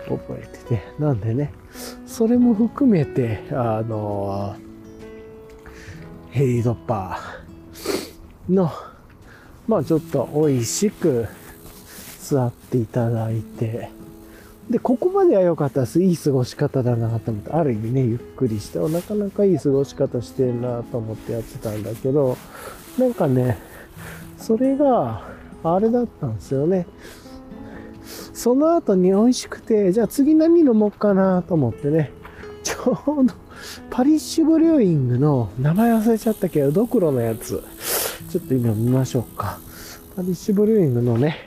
[0.07, 1.51] 覚えてて、なんでね、
[2.05, 4.55] それも含めて、あの、
[6.29, 8.71] ヘリドッパーの、
[9.67, 11.27] まあちょっと美味しく
[12.19, 13.89] 座っていただいて、
[14.69, 16.01] で、ここまでは良かったです。
[16.01, 22.37] いい過ごし方だなと思って、ある意味ね、ゆっくりして、なかなかいい過ごし方してるなと思ってやってたんだけど、
[22.97, 23.57] なんかね、
[24.37, 25.23] それが、
[25.63, 26.85] あれだったんですよね。
[28.33, 32.11] その後に美味しくて、じゃあ次何飲もうかなと思ってね、
[32.63, 33.33] ちょうど、
[33.89, 37.63] パリッシュブリューイングの名前忘れちゃったけど、ドクロのやつ。
[38.29, 39.59] ちょっと今見ましょうか。
[40.15, 41.37] パリッシュブルーイングのね、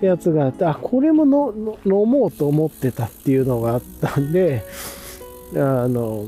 [0.00, 4.64] やつがあって、あ、これもの飲もうと思ってたっていうのがあったんで、
[5.54, 6.26] あの、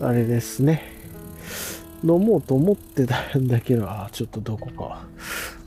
[0.00, 0.82] あれですね。
[2.04, 5.04] 飲もうと思ってたんだけど、あ、ちょっとどこか。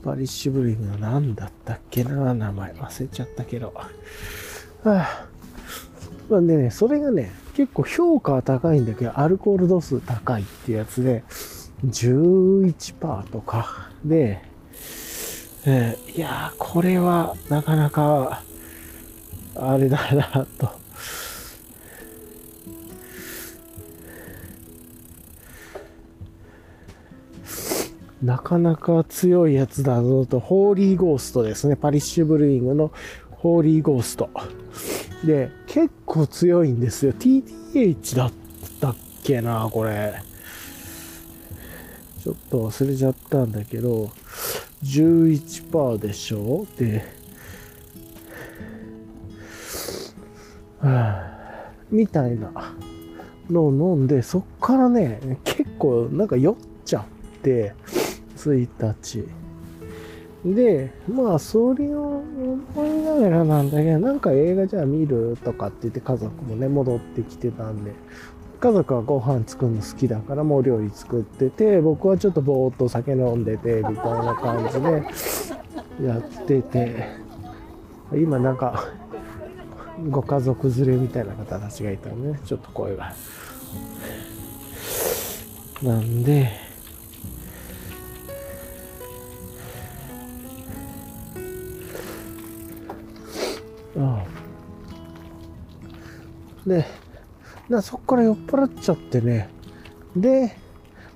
[0.02, 3.72] パリッシュブルーイングの何だったっけな、名前忘れちゃったけど。
[3.74, 3.86] は
[4.84, 5.26] あ、
[6.28, 11.22] まあね、それがね、結構評価は高いんだけど、アルコール度数高いってやつで、
[11.86, 14.40] 11%とかで、
[15.64, 18.42] えー、いやー、これはなかなか、
[19.54, 20.82] あれだなと。
[28.22, 31.76] なかなか強いやつだぞと、ホーリーゴーストですね。
[31.76, 32.92] パリッシュブルーイングの
[33.30, 34.30] ホーリーゴースト。
[35.24, 37.12] で、結構強いんですよ。
[37.12, 38.32] TTH だっ
[38.80, 40.14] たっけな、これ。
[42.22, 44.10] ちょっと忘れちゃったんだけど、
[44.82, 46.66] 11%でしょ？
[46.76, 47.04] で、
[50.80, 52.52] はあ、みたいな
[53.48, 57.04] のを飲んで、そっからね、結構なんか酔っちゃっ
[57.42, 57.74] て、
[58.36, 58.68] 1
[59.02, 59.41] 日。
[60.44, 62.22] で、まあ、それを
[62.74, 67.92] 思いながらなんだけど、なんか映画じゃあ見るとかって言って家族もね、戻ってきてたんで、
[68.60, 74.80] 家族はご飯作るの好きだからもう料理作ってて、僕はちょっとぼーっと酒飲んでて、みたいな感じ
[76.00, 77.08] でやってて、
[78.14, 78.84] 今なんか、
[80.10, 83.14] ご家族連れみたいな方たちがいたのね、ちょっと声が。
[85.82, 86.71] なんで、
[96.66, 96.84] で、
[97.68, 99.48] なそっから酔っ払っちゃってね。
[100.16, 100.56] で、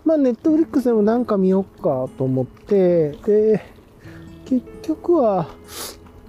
[0.05, 3.63] まあ、ネットフリックスでもなんか見よっかと思って、で、
[4.45, 5.49] 結局は、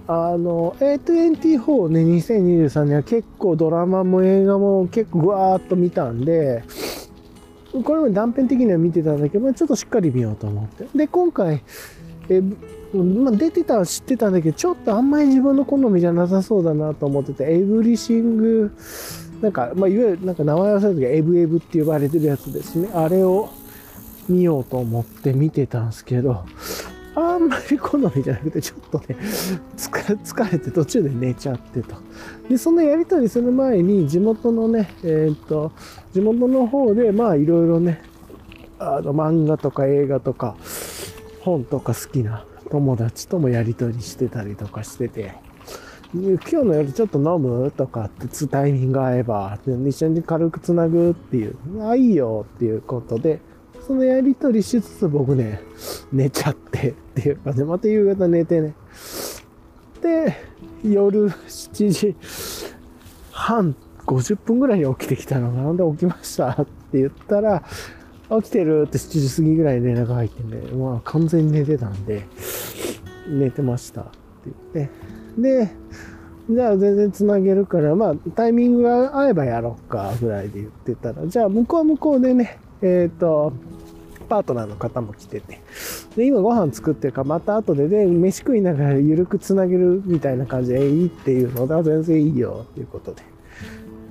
[0.06, 6.64] あの、A24 ね、2023年は結構ドラマも映画も結構ぐわーっと見たんで、
[7.84, 10.88] これも断片的には見てたんだけど、まあ、ちょっとしっかり見ようと思って。
[10.96, 11.62] で、今回、
[12.30, 12.42] え
[12.94, 18.72] まあ、出てたは知ってたんだけど、ちょっとあんまり自分の好みじゃなさそうだなと思ってて、エブリシング、
[19.42, 22.88] なんか、まあ、いわゆるなんか名前忘れたけど、エブエブって呼ばれてるやつですね。
[22.94, 23.50] あれを
[24.28, 26.44] 見ようと思って見てたんですけど、
[27.14, 29.16] あんまり好みじゃなくて、ちょっとね、
[29.76, 31.96] 疲れて途中で寝ちゃってと。
[32.48, 35.72] で、そのやりとりする前に、地元のね、えっ、と、
[36.14, 38.00] 地元の方で、まあ、いろいろね、
[38.78, 40.56] あの、漫画とか映画とか、
[41.48, 45.34] 本とか好きな友達ともやりとりしてたりとかしてて、
[46.12, 47.70] 今日の夜ちょっと飲む？
[47.70, 53.40] とかってつタイミング合えば、一緒に軽くつなぐっていう、あ、いいよっていうことで、
[53.86, 55.60] そのやりとりしつつ僕ね、
[56.12, 58.74] 寝ちゃってっていうかね、また夕方寝てね。
[60.02, 60.36] で、
[60.84, 62.16] 夜7時
[63.30, 63.74] 半、
[64.06, 66.50] 50分ぐらいに起きてきたのが、なんで起きました？
[66.50, 67.62] って言ったら、
[68.30, 72.26] 起きてるって7時過ぎぐらい連絡入ってね、まあ完全に寝てたんで、
[73.28, 74.10] 寝てましたって
[74.74, 74.90] 言って、
[75.38, 75.70] で、
[76.50, 83.52] じゃあ全然つなげるから、まあタイミングが合えばやろうかぐらいで言ってたら、じゃあ向こうは向こうでね、えっ、ー、と、
[84.28, 85.60] パートナーの方も来てて、
[86.16, 93.22] で、今ご飯作ってるから、また後でね、飯食いながらゆるくつなげるみたいな感じでいいっていうので、全然いいよっていうことで。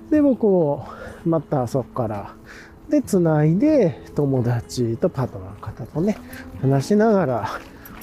[0.10, 0.88] で、僕も、
[1.26, 2.34] またそこから、
[2.90, 6.18] で、つないで、友達とパートナーの方とね、
[6.62, 7.50] 話しながら、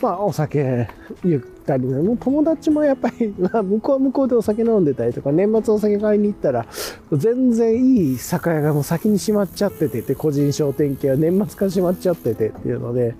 [0.02, 0.88] まあ、お酒、
[1.24, 6.66] ゆったりね、もう友達もやっぱり、 まあ、向こうは向こうでお酒飲んでたりとか、年末お酒買いに行ったら、
[7.12, 13.14] 全然いい酒屋がもう先に閉まっちゃってて、個人商店系は年末から閉まっちゃっててっていうので、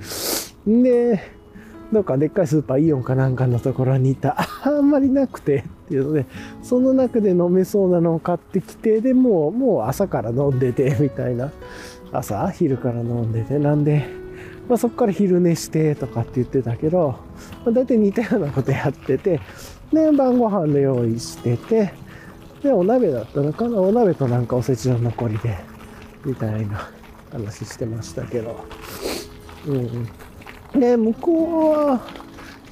[0.68, 1.20] んで、
[1.94, 6.26] どっかでっかいスーパーイオンかなんかのところにいた、 あんまりなくてっていうので、
[6.62, 11.50] その中で飲めそうなのを買ってきて、で、もう、もう朝から飲んでて、みたいな。
[12.12, 14.04] 朝昼から飲んでて、なんで、
[14.68, 17.16] まあ、そこから昼寝してとかって言ってたけど、
[17.64, 19.40] まあ、大体似たようなことやってて、
[19.92, 21.92] で、晩ご飯の用意してて、
[22.62, 23.78] で、お鍋だったのかな？
[23.80, 25.57] お鍋となんかおせちの残りで、
[26.24, 26.88] みたいな
[27.30, 28.64] 話してましたけど。
[29.66, 30.09] うん。
[30.74, 32.00] で、向こうは、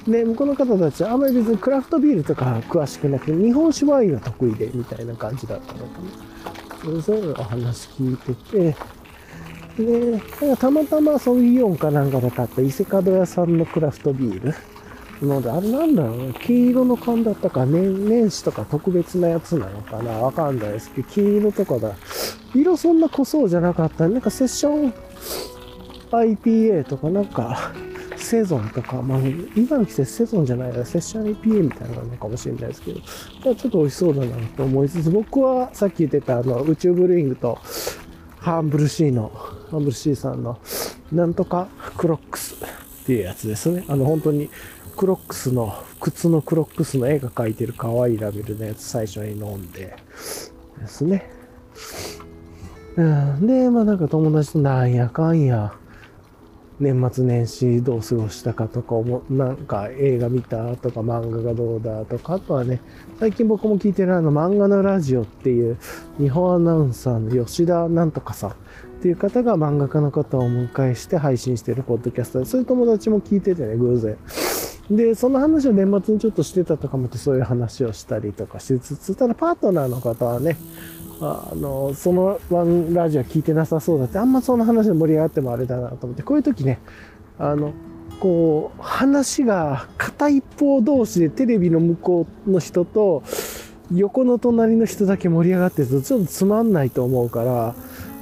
[0.07, 5.99] ね、向こうの方たちはあんまり別にクラフトビールとか詳しくなくて、日本酒ワインが得意で、みたいな感じだったのか
[6.93, 7.01] な。
[7.01, 8.75] そういうお話聞いてて、
[9.77, 10.19] で、なん
[10.55, 14.53] かたまたまそういうイオンかなんかで買った伊勢門屋さんのクラフトビール。
[15.25, 16.33] ので、あれなんだろうね。
[16.41, 21.95] 黄色の缶だったか、年、年始とか特別なやつなのかなわかんないですけど、黄色とかだ。
[22.53, 24.93] 色そんな濃そうじゃなかったなんかセッション
[26.17, 27.71] IPA とかなんか、
[28.17, 29.19] セゾンとか、まあ、
[29.55, 37.59] 今の季節セゾンじゃないな、セッション IPA みたいなのかもしれないですけど、ちょっと美味しそうだなと思いつつ、僕はさっき言ってたあの宇宙ブルーイングと
[38.43, 39.31] ハンブルシーの、
[39.71, 40.59] ハンブルシーさんの、
[41.13, 43.85] なんとかクロックスっていうやつですね。
[43.87, 44.49] あの、本当に、
[44.97, 49.95] クロックスの、靴のクロックスの絵が描いてる可愛いラベルのやつ最初に飲んで、
[50.77, 51.31] ですね。
[52.97, 55.73] うん、で、まあなんか友達となんやかんや、
[56.83, 62.81] 年末年始どう過ごしたかとか思、なんか映画見たとか漫画がどうだとか、あとはね、
[63.19, 65.77] 最近僕も聞いてるあの漫画のラジオっていう
[66.19, 68.53] 日本アナウンサーの吉田なんとかさんっ
[69.01, 74.17] ていう方が漫画家の方をお迎えして配信してるポッドキャストで、そういう友達も聞いててね、偶然。
[74.91, 80.57] で、その話を年末にちょっとしてたとかもってそういう話をしたりとかしつつ、ただパートナーの方はね、
[81.21, 86.79] あの、そのワンラジオ聞いてなさそうだって、あんまその話で盛り上がってもあれだなと思って、こういう時ね、
[87.39, 87.73] あの、
[88.19, 93.23] こう、話が片一方同士でテレビの向こうの人と、
[93.91, 97.75] 横の隣の人だけ盛り上がってるとちょっとつまんないと思うから、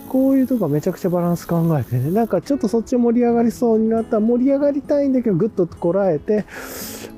[0.10, 6.46] こういうとこはめちゃくちゃバランス考えてね、なんかちょっとそっち盛り上がりそうになったら盛り上がりたいんだけど、ぐっとこらえて、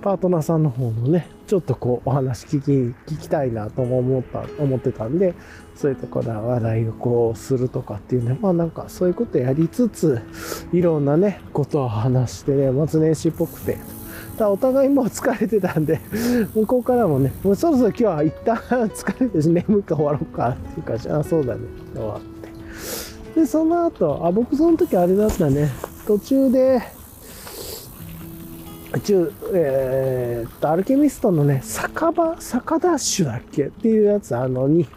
[0.03, 2.71] パートナーさんの方のね、ちょっとこうお話聞き、
[3.13, 5.33] 聞きたいなとも思った、思ってたんで、
[5.75, 10.21] そういうところは話題をこうするとかっていうね、まあなんかそういうことやりつつ、
[10.71, 13.77] いろんなね、ことを話してね、末年始っぽくて、
[14.37, 15.99] ただお互いもう疲れてたんで、
[16.55, 21.61] 向こうからもね、 もうそろそろ今日は一旦疲れてし眠いか終わろうかっていう感じ、あ、そうだね、
[21.93, 22.21] 終わっ
[23.33, 23.39] て。
[23.39, 25.69] で、その後、あ、僕その時あれだったね、
[26.07, 26.81] 途中で、
[28.99, 34.87] 中、えー、っと、アルケミストのね、酒場、酒ダッシュだっけっていうやつ、あの、に、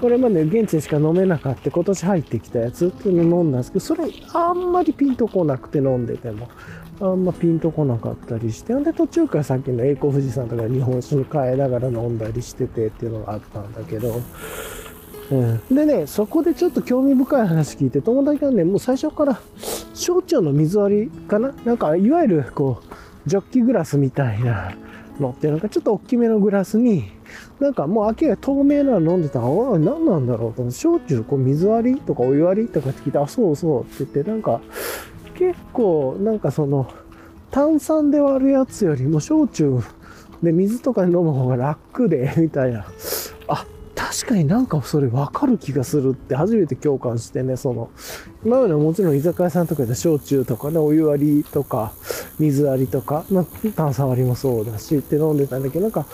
[0.00, 6.48] これまで現地でしか飲めなかった、今年入ってきたやつっていうの飲んだんですけど、それあんまりピンとこなくて飲んでても、
[7.00, 14.20] あんまピンとこなかったりして、んで途中からさっきの栄光富士山とか日本酒に変えながら飲んだりしててっていうのがあったんだけど、
[15.30, 19.40] うん、でね、そこでちょっと興味深い話聞いて、友達がね、もう最初から、
[19.94, 24.72] 焼酎の水割りかななんか、いわゆるこう、ジョッキグラスみたいな
[25.18, 27.12] のってなんかちょっと大きめのグラスに、
[27.58, 29.48] なんかもう明らか透明なの飲んでたら、あ
[29.78, 34.60] 何なんだろうと、焼酎こう水割りとかお湯割りとかって聞いて、あ、そうそうって言って、なんか
[35.34, 36.92] 結構なんかその
[37.50, 39.80] 炭酸で割るやつよりも焼酎
[40.42, 42.86] で水とかに飲む方が楽で、みたいな。
[44.10, 47.90] 確かになんかそれ分かる気がするって初めて共感してね、その、
[48.44, 51.92] 今まではもちろん居酒屋さんとかで焼酎とかね、お湯割りとか、
[52.40, 53.46] 水割りとか、まあ、
[53.76, 56.06] 炭酸割りもそうだしって飲んでたんだけど、なんか、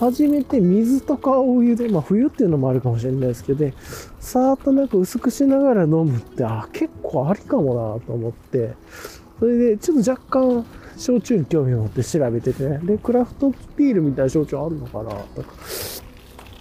[0.00, 3.70] 初めて水とかお湯で、まあ冬っていうのもあるかもしれないですけど、
[4.18, 8.72] さーっとなんか薄くしながら飲むって、あ、結構ありかもなと思って、
[9.40, 10.64] それでちょっと若干、
[10.96, 12.78] 焼酎に興味を持って調べててね。
[12.78, 15.52] で、クラフトビールみたいな焼酎あるのかなとか、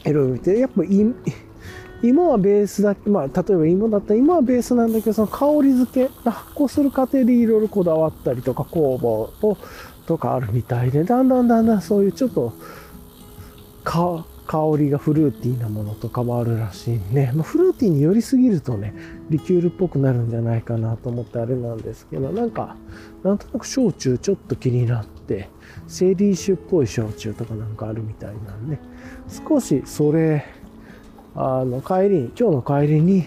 [0.06, 9.08] いろいろ見て、やっぱ芋はベースだけ、まあ、例えば芋だったら芋はベースなんだけど、その香り付け、発酵する過程でいろいろこだわったりとか、酵母
[9.47, 9.58] を、
[10.08, 12.54] とかあるみたいで、だんだんだんだんそういうちょっと、
[13.84, 14.26] 香
[14.78, 18.93] りがフルーティーなものとかもあるらしいんで、まあ、フルーティーに寄りすぎるとね、
[19.30, 22.76] リキュールっぽくなるんじゃないかなと思ってあれなんですけど、なんか、
[23.24, 25.47] なんとなく焼酎ちょっと気になって、
[25.88, 28.78] セーリー酒っぽい焼酎とかなんかあるみたいなんで、
[29.48, 30.46] 少しそれ、
[31.36, 33.26] あの、帰りに、今日の帰りに、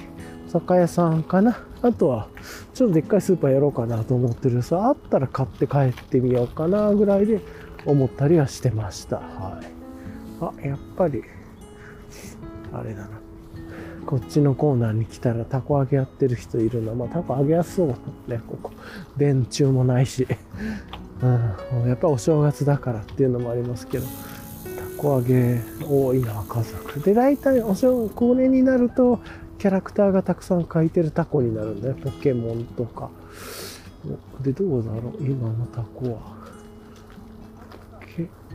[0.49, 1.59] 酒屋さんかな？
[1.83, 2.29] あとは、
[2.75, 7.41] ちょっとでっかいスーパーやろうかなと思ってるさ、あったら買って帰ってみようかなぐらいで
[7.87, 9.17] 思ったりはしてました。
[9.17, 9.67] はい。
[10.41, 11.23] あ、やっぱり、
[12.73, 13.09] あれだな。
[14.07, 16.93] こっちのコーナーに来たらタコ揚げやってる人いるな。
[16.95, 17.89] まあタコ揚げやすそう
[18.29, 18.71] だね、ここ。
[19.17, 20.27] 電柱もないし。
[21.23, 24.07] うん、やっぱお正月だからっていうのもありますけど、
[25.05, 27.01] タコ揚げ多いな、家族。
[27.01, 29.21] で、大体お正これになると、
[29.59, 31.95] キャラクターがたくさん描いてるタコになるんだよ。
[32.03, 33.11] ポケモンとか。
[34.41, 35.23] で、どうだろう？
[35.23, 36.19] 今のタコは。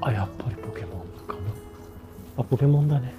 [0.02, 1.40] あ、やっぱりポケモンかな。
[2.38, 3.14] あ、ポケモンだね。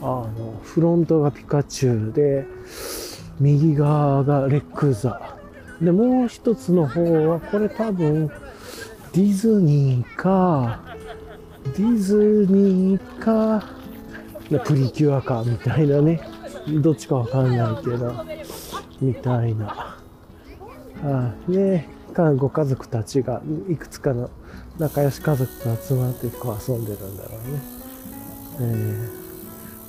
[0.00, 2.46] あの、フロントがピカチュウで、
[3.40, 5.36] 右側がレックザ。
[5.80, 8.28] で、もう一つの方は、これ多分、
[9.12, 10.80] ディズニーか、
[11.64, 13.64] ディズニーか、
[14.64, 16.20] プリキュアか、みたいなね。
[16.80, 18.24] どっちかわかんないけど、
[19.00, 19.98] みたいな。
[21.04, 21.88] あね、
[22.36, 24.30] ご家族たちがいくつかの
[24.78, 27.82] 仲良し家族が集まってこう遊んでるんだろうね。
[28.60, 29.08] え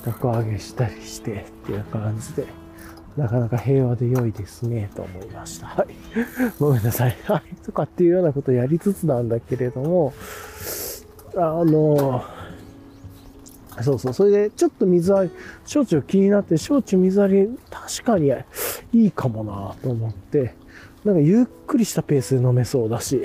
[0.04, 2.48] ー、たこ揚げしたりしてっていう感じで、
[3.18, 5.68] なかなか平和で良いですね、と思いました。
[5.68, 5.96] はい。
[6.60, 7.18] ごめんなさい。
[7.26, 7.56] はい。
[7.64, 10.14] とかっていうようなことをやりつつなんだけれども、
[11.36, 12.24] あの、
[13.82, 14.14] そうそう。
[14.14, 18.32] それで、ちょっと水割り、焼酎気になって、焼酎水割り、確かに
[18.94, 20.54] いいかもなと思って、
[21.04, 23.22] なんかゆっくりしたペースで飲めそうだし、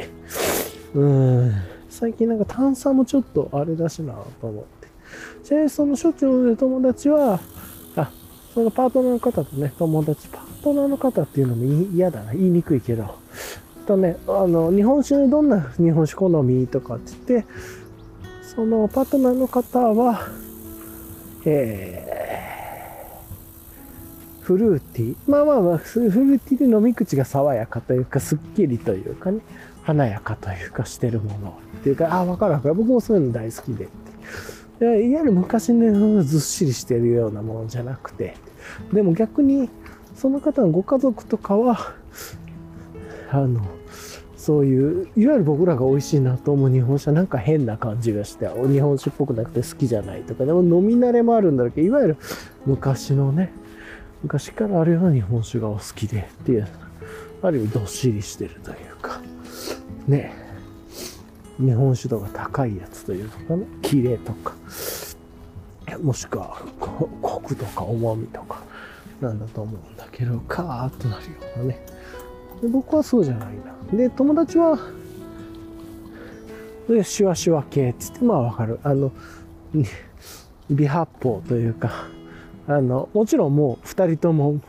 [0.94, 1.52] うん。
[1.90, 4.88] 最近なんか炭酸もちょっとあれだしなと思って。
[5.44, 7.40] ちなみにそのしょっちゅう友達は、
[7.96, 8.10] あ、
[8.54, 13.16] そのパートナーの方とね、友達、パートナーの方っていうのも嫌だな、言いにくいけど、
[13.86, 17.48] とね、あの、日本酒でどんな日本酒好みとかって言って、
[18.58, 20.26] そのパートナーの方は、
[21.44, 25.16] えー、フルーティー。
[25.28, 29.42] まあまあまあ、フルーティーで飲み口が爽やかというか、すっきりというかね、
[29.84, 32.74] 華やかというかしてるものっていうか、あ、わかるわかる。
[32.74, 33.84] 僕もそういうの大好きで。
[34.80, 38.34] いわゆる昔のずっしりしてるようなものじゃなくて、
[38.92, 39.70] でも逆に、
[40.16, 41.92] その方のご家族とかは、
[43.30, 43.77] あの、
[44.38, 52.16] そういう、いわゆる僕らが美味しいなと思う日本酒はなんか変な感じがして、日本酒っぽくなくて好きじゃないとか、でも飲み慣れもあるんだけど、いわゆる
[52.64, 53.52] 昔のね、
[54.22, 56.68] 昔からあるような日本酒がお好きでっていう、
[57.42, 59.20] ある意味どっしりしてるというか、
[60.06, 60.32] ね、
[61.58, 64.54] 日本酒度が高いやつというのかな、綺麗とか、
[66.00, 68.62] もしくはコクとか重みとか、
[69.20, 71.97] なんだと思うんだけど、カーッとなるようなね。
[72.62, 73.54] で僕はそうじゃない
[73.92, 73.96] な。
[73.96, 74.78] で、友達は、
[76.88, 78.80] で、シュワシュワ系って言って、まあわかる。
[78.82, 79.12] あの、
[80.70, 82.06] 微発泡というか、
[82.66, 84.60] あの、もちろんもう二人とも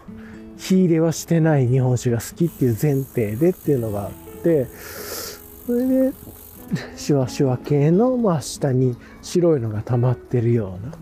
[0.57, 4.11] 火入れはしてない日本酒が好きっていう前提でっていうのがあっ
[4.43, 4.67] て、
[5.65, 6.13] それで、
[6.95, 10.93] シュワシュワ系の、まあ、下に白いのが溜まってるような、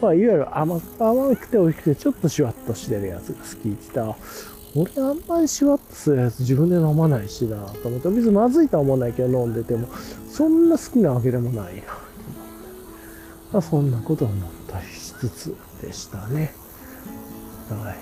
[0.00, 4.16] まあ、いわゆる甘甘くて美味しくて、ちょっとシュワッとしてるやつが好きって言ったら、
[4.74, 9.88] 俺あんまりシュワッとするやつ自分で飲まないしなと思って、別にまずいとは思わないけど飲んでても、
[10.30, 11.82] そんな好きなわけでもないな
[13.52, 16.54] まあ、そんなことを思ったりしつつでしたね。
[17.68, 17.96] はい。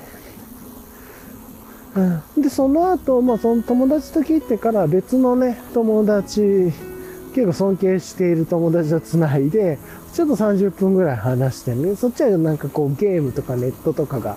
[2.36, 6.72] うん、で、その後、まあ、その友達と切ってから別のね、友達、
[7.34, 9.78] 結構尊敬している友達と繋いで、
[10.12, 14.36] ちょっと30分ぐらい話してね、そっちはなんかこうゲームとかネットとかが、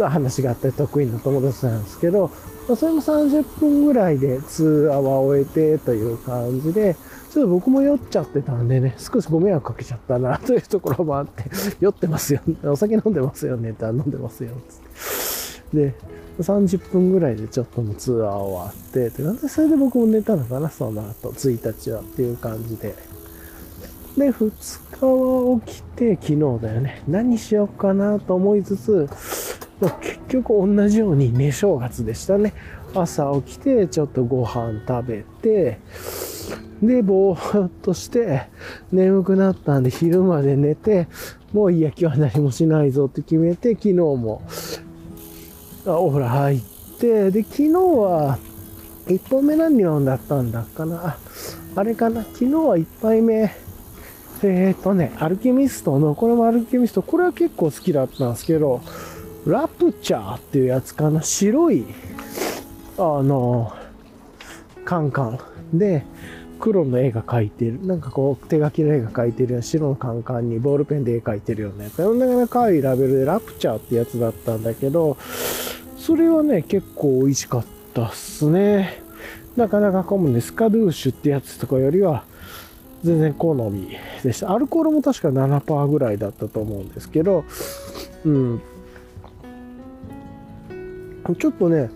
[0.00, 2.30] と話があって得意な友達なんですけど、
[2.68, 6.96] まあ、それも30分ぐらいで通話は終えてという感じで、
[7.30, 11.44] ちょっと僕も酔っちゃってたんでね、少しご迷惑かけちゃったな、というところもあって、
[11.80, 15.90] 酔ってますよ、お酒飲んでますよねって飲んでますよ、つって。
[15.90, 15.94] で、
[16.40, 22.94] 30分ぐらいでちょっともツアー終わって、で、なんでそれで僕も寝たのかな、その後、1日はっていう感じで。
[24.16, 24.50] で、2
[24.98, 27.02] 日は起きて、昨日だよね。
[27.06, 29.08] 何しようかなと思いつつ、
[29.80, 32.52] 結局同じように寝正月でしたね。
[32.94, 35.78] 朝起きて、ちょっとご飯食べて、
[36.82, 38.48] で、ぼーっとして、
[38.92, 41.08] 眠くなったんで昼まで寝て、
[41.52, 44.42] もういいや、今日は何もしないぞって決めて、昨日も、
[45.86, 46.60] あお風呂入っ
[46.98, 48.38] て、で、昨日は、
[49.06, 51.16] 1本目何飲んだったんだっかな。
[51.74, 52.22] あ、れかな。
[52.22, 53.52] 昨日は1杯目、
[54.42, 58.80] えっ、ー、とね、アルケミストの、これもアルケミスト、これは結構好きだったんですけど、
[59.46, 61.22] ラプチャーっていうやつかな。
[61.22, 61.84] 白い、
[62.98, 63.72] あの、
[64.84, 65.38] カンカ
[65.72, 66.04] ンで、
[66.58, 67.84] 黒の絵が描いてる。
[67.86, 71.98] なんかこう、手書きの絵が描いてるような白のカンカンにボールペンで絵描いてるようなやつ。
[71.98, 75.16] なかなか可愛いラベルでラプチャーってやつだったんだけど、
[75.96, 77.64] それはね、結構美味しかっ
[77.94, 79.02] たっすね。
[79.56, 82.24] なかなかコムでスカドゥーシュってやつとかよりは、
[83.02, 84.52] 全然好みでした。
[84.52, 87.44] アルコールも確か7%ぐらいだったと思うんですけど、
[88.24, 88.60] うん。
[91.38, 91.90] ちょっとね、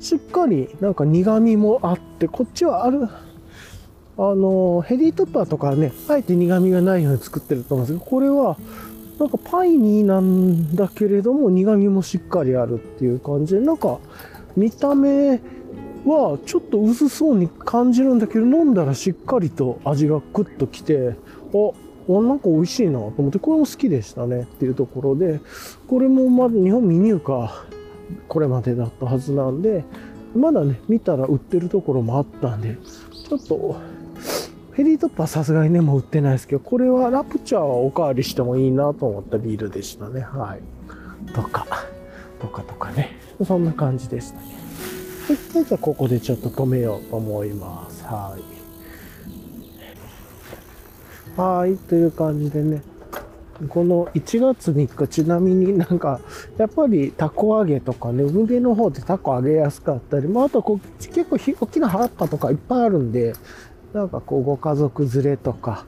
[0.00, 3.08] しっかりなんか苦味もあって、こっちはある、
[4.16, 8.56] あの、ヘリートッパーとかね、あえて苦味がないように作ってると思うんですけど、これは、
[9.18, 13.98] なんかパイニーなんだけれども、苦味もしっかりあるっていう感じで、なんか、
[14.56, 15.40] 見た目
[16.06, 21.14] はちょっと薄そうに感じるんだけど、飲んだらしっかりと味がクッときて、
[21.52, 25.40] あ、なんか美味しいなと思って、これも好きでしたねっていうところで、
[25.86, 27.48] これもまだ日本未入荷、
[28.28, 29.84] これまでだったはずなんで、
[30.34, 32.76] まだね、見たら売ってるところもあったんで、
[33.28, 33.76] ちょっと
[34.72, 40.20] フェリートップはさすがにね、もう売ってないですけど、これはラプチャーはおかわりしてもいいなと思ったビールでしたね。
[40.20, 41.32] はい。
[41.32, 41.66] とか、
[42.40, 43.16] とかとかね。
[43.44, 44.46] そんな感じでしたね。
[45.26, 45.64] はい。
[45.64, 48.04] じゃあここでちょっと止めようと思います。
[48.04, 48.36] は
[51.36, 51.38] い。
[51.40, 51.76] はい。
[51.76, 52.82] という感じでね。
[53.68, 56.20] この1月3日、ちなみになんか、
[56.56, 63.34] やっぱりタコ揚げとかね、海辺の方でタコ揚げやすかったり、まあ、あとこう結構大きな葉っぱとかいっぱいあるんで、
[63.92, 65.84] なんかこうご家族連れとか、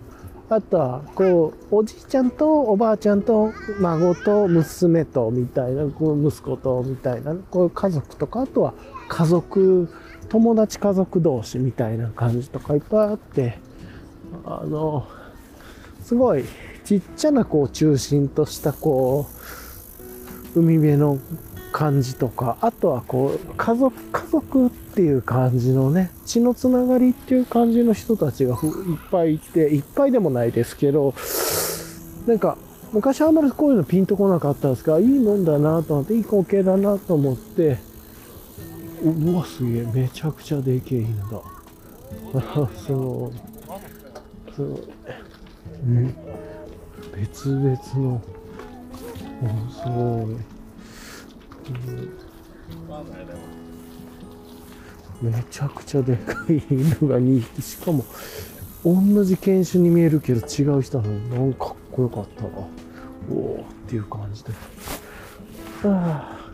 [0.48, 8.74] あとはこうおじいちゃんとおばあちゃんと孫と娘とみたいな、こう息子とみたいな、こういう家族とか、あとは
[9.08, 9.88] 家族、
[10.28, 13.58] 友達家族同士みたいな感じとかいっぱいあって、
[14.44, 15.06] あの、
[16.00, 16.44] すごい
[16.84, 19.26] ちっちゃなこう中心としたこ
[20.54, 21.18] う、海辺の
[21.72, 28.60] 感じとか、あとはこう、家族、家族っていう感じのね、血のつながりっていう感じの人たちがいっ
[29.10, 31.14] ぱいいて、いっぱいでもないですけど、
[32.26, 32.58] なんか、
[32.92, 37.78] 昔あんまりこういうのピンとこなかったんですが、いいもんだなと思って、いい光景だなと思って、
[39.02, 41.40] うわ、すげえ、めちゃくちゃでけえ犬だ。
[42.76, 43.32] すごい。
[44.54, 44.82] すごい。
[47.14, 48.20] 別々の、
[49.70, 50.36] すごい。
[55.22, 58.04] めちゃくちゃでかい犬が2匹しかも
[58.84, 62.48] 同じ犬種に見えるけど違う人なのなんかかっこよかったな
[63.30, 64.50] おおっていう感じで。
[65.88, 66.50] はあ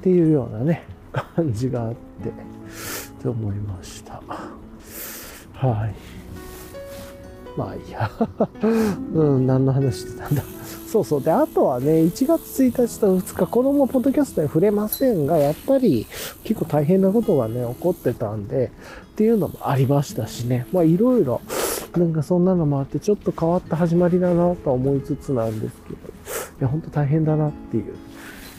[0.00, 1.98] っていうようなね感じがあって
[3.22, 4.20] と思いました。
[5.54, 5.94] はい。
[7.56, 8.10] まあいいや
[9.14, 10.42] うん何の話してたんだ
[10.92, 11.22] そうそう。
[11.22, 16.06] で、あとはね、1月1日と2日、このもポッドキャストに触れませんが、やっぱり
[16.44, 18.70] 結構大変なことがね、起こってたんで、
[19.12, 20.66] っていうのもありましたしね。
[20.70, 21.40] まあいろいろ、
[21.96, 27.94] なんかそんなのもあって、ちょっと変わった始まりだなと思いつつなんですけど、いや、ほんと大変だなっていう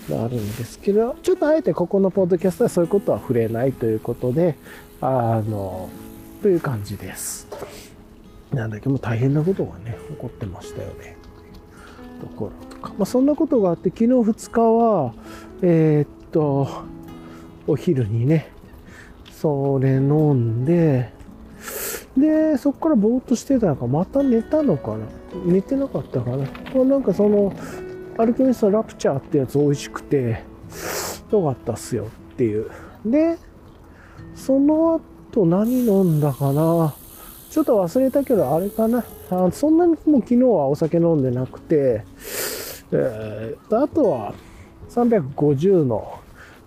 [0.10, 4.56] のがあるんですけど、ちょっとあえてここのポッドキャストはそういうことは触れないということで、
[5.02, 5.89] あの、
[6.41, 7.48] という感じです。
[8.54, 11.18] なんだけど大変なことがね、起こってましたよね。
[12.22, 15.14] ところとか、まあ、そんなことがあって昨日2日は
[15.62, 16.68] えー、っと
[17.68, 18.51] お昼にね
[19.32, 21.12] それ飲んで
[22.16, 25.06] でそこからぼーっとしてたのかまた寝たのかな？
[25.45, 26.86] 寝てなかったかな？
[26.86, 27.54] なんかその
[28.18, 30.43] アルケミストラプチャーってやつ美味しくて
[31.32, 32.70] よかったっすよっていう。
[33.06, 33.38] で
[34.36, 35.01] その
[35.32, 36.95] 後何飲んだかな？
[37.54, 39.06] ちょっと忘れたけど、あれかな。
[39.30, 42.04] あそんなにもう昨日はお酒飲んでなくて、
[42.91, 44.34] えー、あとは
[44.89, 46.20] 350の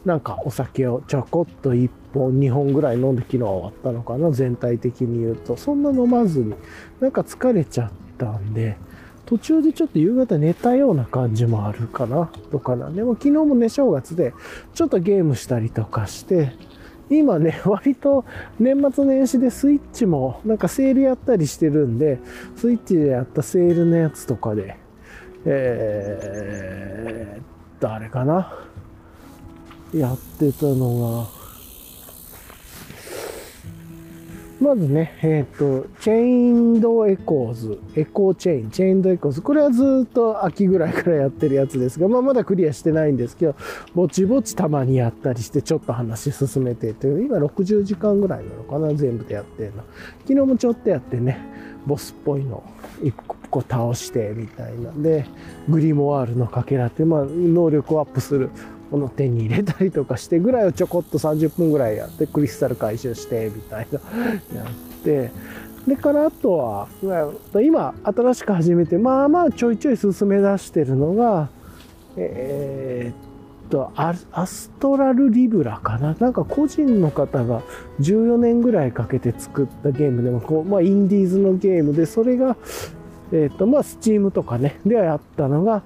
[0.04, 5.56] なんかお酒をちょこっと1本、2本ぐらい飲んで昨日終わったのかな、全体的に言うと。
[5.56, 6.54] そんな飲まずに、
[7.00, 8.76] なんか疲れちゃったんで、
[9.24, 12.90] 途中でちょっと夕方寝たような感じもあるかな、とかな。
[12.90, 14.34] でも昨日もね、正月で、
[14.72, 16.52] ちょっとゲームしたりとかして、
[17.08, 18.24] 今ね、 割と
[18.58, 22.18] 年末年始でスイッチもなんかセールやったりしてるんで、
[22.56, 24.76] スイッチでやったセールのやつとかで、
[25.44, 27.42] えー、
[27.80, 28.52] 誰かな？
[29.94, 31.35] やってたのが、
[34.58, 39.42] まずね、えっ、ー、と、チェインドエコーズ、エコーチェイン、チェインドエコーズ。
[39.42, 43.54] これはずっと秋ぐらいからやってるやつですが、まあまだクリアしてないんですけど、
[43.94, 49.82] ぼちぼちたまにやったりして、ちょっと話進めてて、今60時間ぐらいなのかな、全部でやってるの。
[50.20, 51.38] 昨日もちょっとやってね、
[51.86, 52.62] ボスっぽいの
[53.02, 53.12] 1
[53.50, 55.02] 個倒してみたいなん。
[55.02, 55.26] で、
[55.68, 58.50] グリモワールのかけらって、まあ、能力をアップする
[58.90, 64.00] この手に入れたりとかしてぐらいをちょこっと30分ぐらいやってクリスタル回収してみたいな
[64.54, 65.30] やって
[65.86, 66.88] でからあとは
[67.62, 71.48] 今新しく始めてまあまあちょいちょい進め出してるのが
[72.16, 76.16] えー、っとアストラルリブラかな？
[76.18, 77.62] なんか個人の方が
[78.00, 82.56] 14年ぐらいかけて作ったゲームでもこう、まあ、インディーズのゲームでそれが
[83.32, 85.82] えー、っとまあスチームとかねではやったのが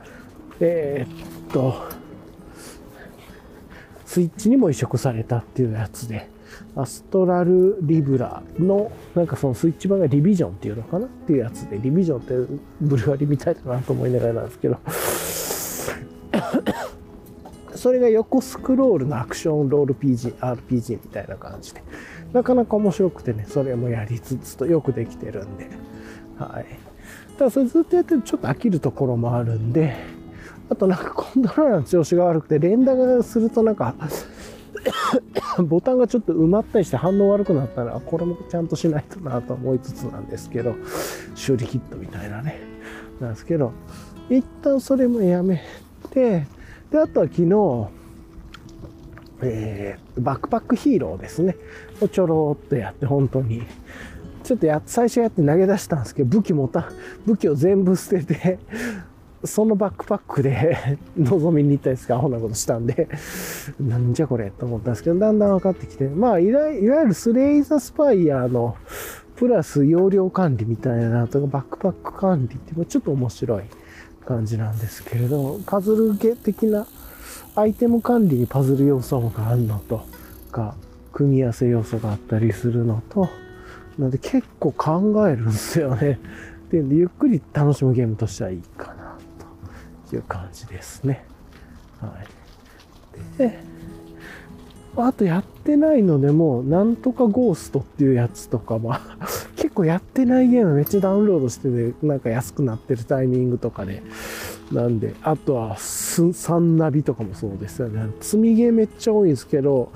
[0.61, 2.00] えー、っと
[4.11, 6.29] スイッチにも移植されたっていうやつで、
[6.75, 12.35] アストラルリブラの、なんかそのスイッチ版がリビジョンっていうのかなっていうやつで、リビジョンって
[12.81, 14.79] ブルガリみたいだなと思いながらなんですけど、
[17.77, 21.81] それが横スクロールのアクションロール PG、RPG みたいな感じで、
[22.33, 25.69] なかなか面白くてね、それもやりつつとよくできてるんで、
[26.37, 26.67] はい。
[27.39, 29.95] ただそれずっとやってるとちょっと飽きるところもあるんで、
[30.71, 33.95] あとなんかコントローラーの調子が悪くて、連打がするとなんか
[35.59, 40.75] ボタンがちょっと埋まったりして反応悪くなったら、これもちゃんとしないとなと思いつつなんですけど、
[41.35, 42.61] 修理キットみたいなね。
[43.21, 43.73] なんですけど、
[44.31, 45.63] 一旦それもやめ
[46.11, 46.47] て、
[46.91, 47.89] で、あとは昨日、
[49.43, 51.57] えー、バックパックヒーローですね。
[52.01, 53.63] をちょろっとやって、本当に。
[54.45, 56.91] ちょっとや、最初やって投げ出したんですけど、武器もた、
[57.27, 58.59] 武器を全部捨てて、
[59.45, 63.09] そのバックパックで 望みに行ったやつがアホなことしたんで
[63.81, 68.77] なんじゃこれと思ったんですけど、だんだん分かってきて、まあ、いわゆるスレイザスパイヤーの
[69.37, 73.63] プラス容量管理みたいなとか、バックパック管理ってちょっと面白い
[74.27, 76.87] 感じなんですけれど、パズルゲ的な
[77.57, 80.03] アイテム管理にパズル要素があるのと
[80.53, 80.75] か、
[81.13, 83.29] 組み合わせ要素があったりするのと、
[83.99, 86.19] なので結構考えるんですよね。
[86.71, 89.00] で、ゆっくり楽しむゲームとしてはいいかな。
[90.17, 91.25] いう感じですね。
[92.01, 92.09] は
[93.37, 93.39] い。
[93.39, 93.59] で、
[94.97, 98.95] あとやってないのでも、なんとかゴーストっていうやつとかも
[99.57, 104.03] 結構やってないゲームめっちゃダウンロードしてて、なんか安くなってるタイミングとかで、
[104.73, 108.07] なんで、あとは、サンナビとかもそうですよね。
[108.21, 109.91] 積みゲーめっちゃ多いんですけど、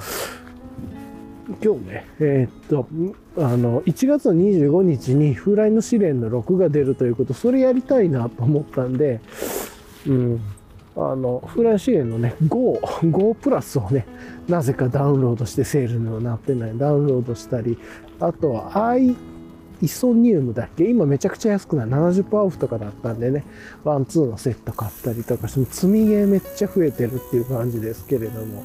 [1.63, 2.89] 今日ね、えー、っと、
[3.37, 9.21] あの、1月の25日に風来の試練の6が出るということ、それやりたいなと思ったんで、
[10.07, 10.41] うん。
[10.97, 12.81] あの、フランシエのね、Go、
[13.11, 14.07] Go プラスをね、
[14.49, 16.79] なぜかダウンロードしてセールにはなってない。
[16.79, 17.79] ダウンロードしたり、
[18.21, 19.17] あとは i
[19.83, 20.89] イソニウムだっけ？
[20.89, 21.87] 今めちゃくちゃ安くない。
[21.89, 23.45] 70%オフとかだったんでね、
[23.83, 28.63] ワンツーのセット買ったりとかして、積みゲーめっちゃ増えてるっていう感じですけれども。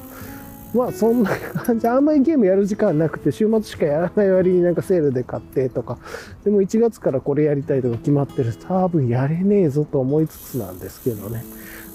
[0.74, 1.88] まあそんな感じ。
[1.88, 5.98] あんまりゲームやる時間なくて、週末しかやらない割になんかセールで買ってとか、
[6.44, 11.44] でも1月からこれやりたいとか決まってる多分やれねえぞと思いつつなんですけどね。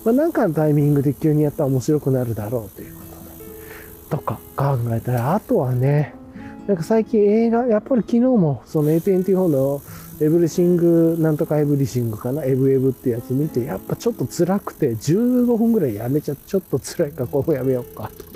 [0.03, 4.09] まあなんかのタイミングで急にやったら面白くなるだろうということで。
[4.09, 6.13] とか考えたら、あとはね、
[6.67, 9.81] なんか最近映画、やっぱり昨日もその A24 の
[10.19, 18.34] エブリシング、なんとかエブリシングかな、エブエブってやつ見て、やっぱちょっと辛くて、15分ぐらいやめちゃ、ちょっと辛いからここやめようかと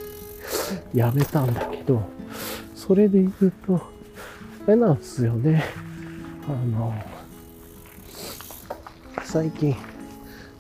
[0.94, 2.02] やめたんだけど、
[2.76, 3.82] それで言うと、
[4.68, 5.64] あれなんですよね。
[6.48, 6.94] あの、
[9.24, 9.76] 最近、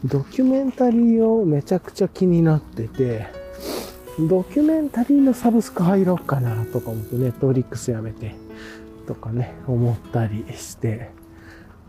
[0.05, 3.27] ドキュメンタリーをめちゃくちゃ気になってて、
[4.27, 8.35] ドキュメンタリーのサブスク入ろうかなとか思って、ネットフリックスやめて、
[9.07, 11.11] とかね、思ったりして、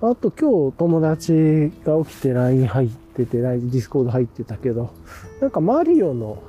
[0.00, 4.94] あと今日友達が起きて LINE 入ってて、LINE ディスコード入ってたけど、
[5.40, 6.42] なんかマリオの、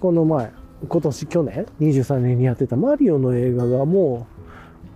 [0.00, 0.52] この前、
[0.88, 4.26] 今年、去年、23年にやってたマリオの映画がも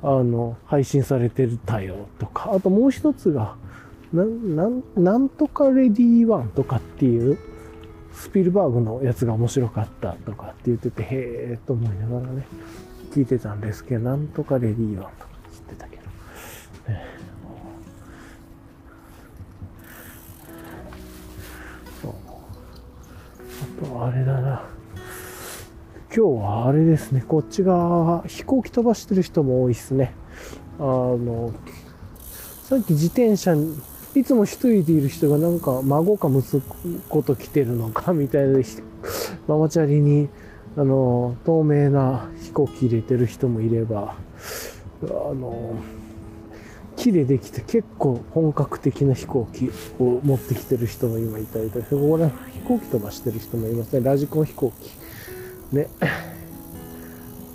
[0.03, 3.57] う、あの、配信されてたよとか、あともう一つが、
[4.12, 7.39] な、なん、なんとかレディーワンとかっていう、
[8.14, 12.47] スピルバーグのやつが面白かったとかって言ってて、へえと思いながらね、
[13.12, 16.03] 聞いてたんですけど、なんとかレディーワンとか知ってたけど、
[16.93, 17.05] ね、
[22.01, 22.12] そう。
[23.82, 24.74] あとあれだな。
[26.17, 30.15] 今日はあれですね、こっち側、飛行機飛ばしてる人も多いですね。
[30.79, 31.53] あの、
[32.62, 33.77] さっき自転車に、
[34.15, 36.61] いつも一人でいる人がなんか孫か息
[37.09, 38.61] 子と来てるのかみたいな、
[39.49, 40.29] ママチャリに、
[40.77, 44.15] あの、透明な飛行機入れてる人もいれば、
[45.03, 45.75] あの、
[46.95, 54.01] 木でできて結構本格的な飛行機を持ってきてる人も今いたりとか、ここら飛行機飛ばしてる人もいますね。
[54.01, 55.03] ラジコン飛行機。
[55.75, 55.89] ね。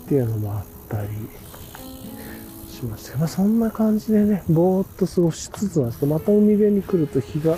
[0.06, 1.10] っていうのもあったり。
[2.80, 7.58] しましたまあ、そんな感じでね、ぼーっと過ごしつつなんですけど、また海辺に来ると日が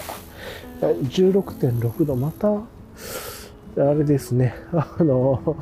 [0.81, 5.55] 16.6度、また、あれですね、あの、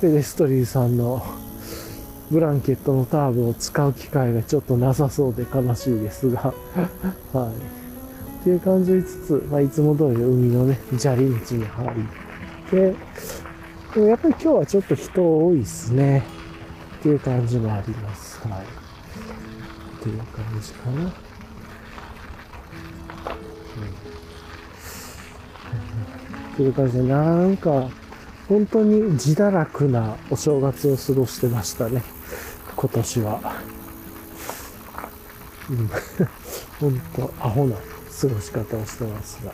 [0.00, 1.22] ペデストリーさんの
[2.30, 6.54] ブランケットのターブを使う機会がちょっとなさそうで悲しいですが、
[7.34, 8.40] はい。
[8.40, 11.66] っていう感じを言いつつ、まあ、いつも通り海のね、砂利道に入っ
[12.70, 12.94] て、
[13.94, 16.22] でもやっぱり今日はちょっと人多いですね。
[17.00, 18.46] っていう感じもあります。
[18.46, 18.60] はい。
[18.62, 18.64] っ
[20.02, 21.02] ていう感じかな。
[21.02, 21.08] うん。
[26.52, 27.88] っていう感じで、なんか、
[28.48, 32.02] 本当に自堕落なお正月を過ごしてましたね。
[32.76, 33.40] 今年は。
[35.70, 35.90] うん。
[36.78, 37.82] 本当、アホな過
[38.26, 39.52] ごし方をしてますが。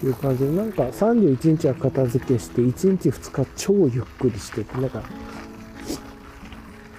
[0.00, 5.02] ていう感じで、なんか31日は片付けして、1日2日超ゆっくりしてて、なんか、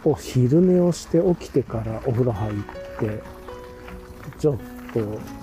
[0.04, 2.54] お昼寝をして起きてからお風呂入っ
[3.00, 3.24] て、
[4.40, 4.58] ちょっ
[4.94, 5.00] と、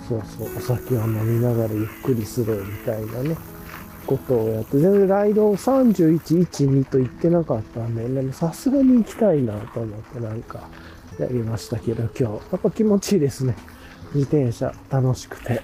[0.07, 3.37] そうそう、お酒を飲みながらゆっくりするみたいなね、
[4.07, 10.69] ことをやって、全然ライドを31、1、2と言ってなかったんで、でもさすがに行きたいなと思ってなんか
[11.19, 13.55] やりましたけど、今日、やっぱ気持ちいいですね。
[14.13, 15.61] 自転車楽しくて。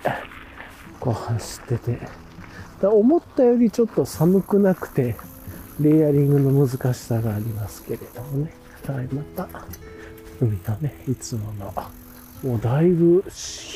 [1.05, 1.99] こう走ってて。
[2.81, 5.15] だ思ったよりちょっと寒くなくて、
[5.79, 8.51] レイヤリングの難しさがありますけれどもね。
[8.87, 9.47] はい、また、
[10.41, 11.73] 海のね、いつもの。
[12.43, 13.23] もうだいぶ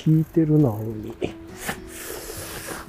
[0.06, 1.14] 引いてるな、海。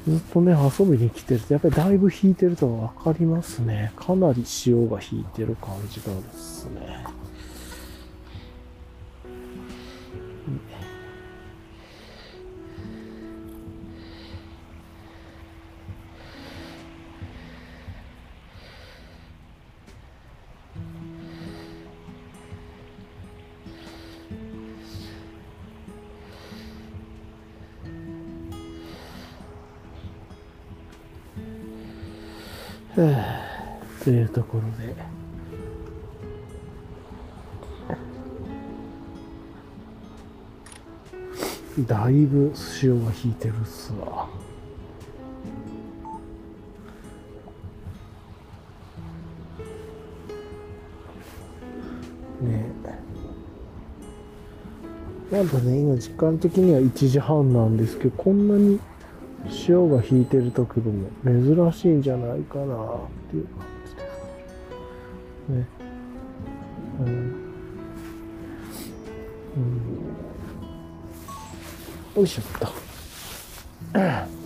[0.08, 3.92] ずっとね、遊びに来てると、やっぱりだいぶ引いてるとわかりますね。
[3.94, 7.04] かなり潮が引いてる感じがですね。
[32.94, 34.94] というところで。
[41.86, 44.28] だいぶ潮が引いてるっすわ。
[52.42, 52.66] ね
[55.32, 55.34] え。
[55.34, 58.80] なんかね、今時間的には1時半なんですけど、こんなに
[59.48, 62.66] 潮が引いてる時でも珍しいんじゃないかなっ
[63.30, 64.00] ていう感じで
[65.46, 65.66] すね。
[67.00, 67.06] うん。
[69.56, 69.58] う
[72.18, 72.44] ん、よいしょっ。
[72.60, 74.39] と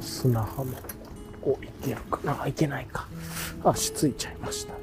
[0.00, 0.72] 砂浜
[1.42, 2.46] お行けるかな。
[2.46, 3.06] いけないか。
[3.64, 4.78] 足ついちゃいましたね。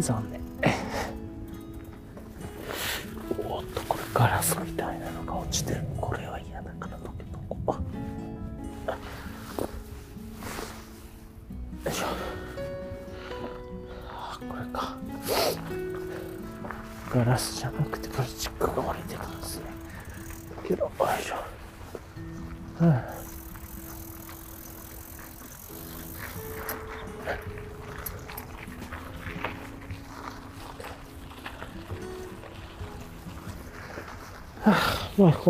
[0.00, 0.40] 残念。
[3.38, 4.63] おっと、これガラスが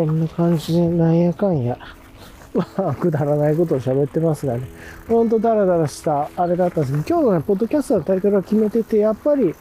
[0.05, 1.77] んな感じでなんやかんや、
[2.53, 4.61] まあくだらないことを喋ってますがね、
[5.07, 9.53] ほんとダラダラしたあれだったんですけど、今日のね、ポッドキャストのタイトルは決めてて、やっぱり、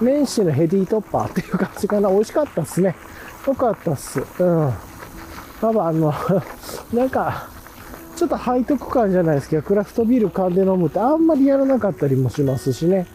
[0.00, 2.10] 年始のヘディトッパーっていう感じかな。
[2.10, 2.94] 美味しかったですね。
[3.46, 4.20] よかったっす。
[4.20, 4.72] うん。
[5.60, 6.12] 多分あの、
[6.92, 7.48] なんか、
[8.14, 13.06] ちょっと背徳感じゃないですけど、クラフトビール缶で飲むってあんまりやらなかったりもしますしね。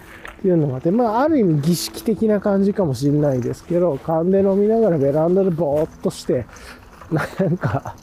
[0.41, 6.47] っていうのがあって、まあ、ある意味儀式的な感じかもしれないですけど、缶で飲みながらベランダでぼーっとして、
[7.13, 7.95] なんか、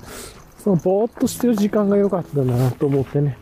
[0.59, 3.37] そのぼーっとしてる時間が良かったなと思ってね。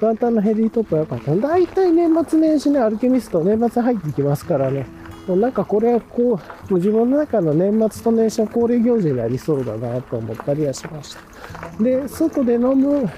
[0.00, 1.36] 元旦のヘリートップは良かった。
[1.36, 4.84] 大体年末年始ね、アルケミスト年末入ってきますからね。
[5.28, 6.40] もうなんかこれはこ
[6.70, 11.82] う、う自分の中の年末と年始の恒例行事になりそうだなと思ったりはしました。
[11.82, 13.08] で、外で飲む、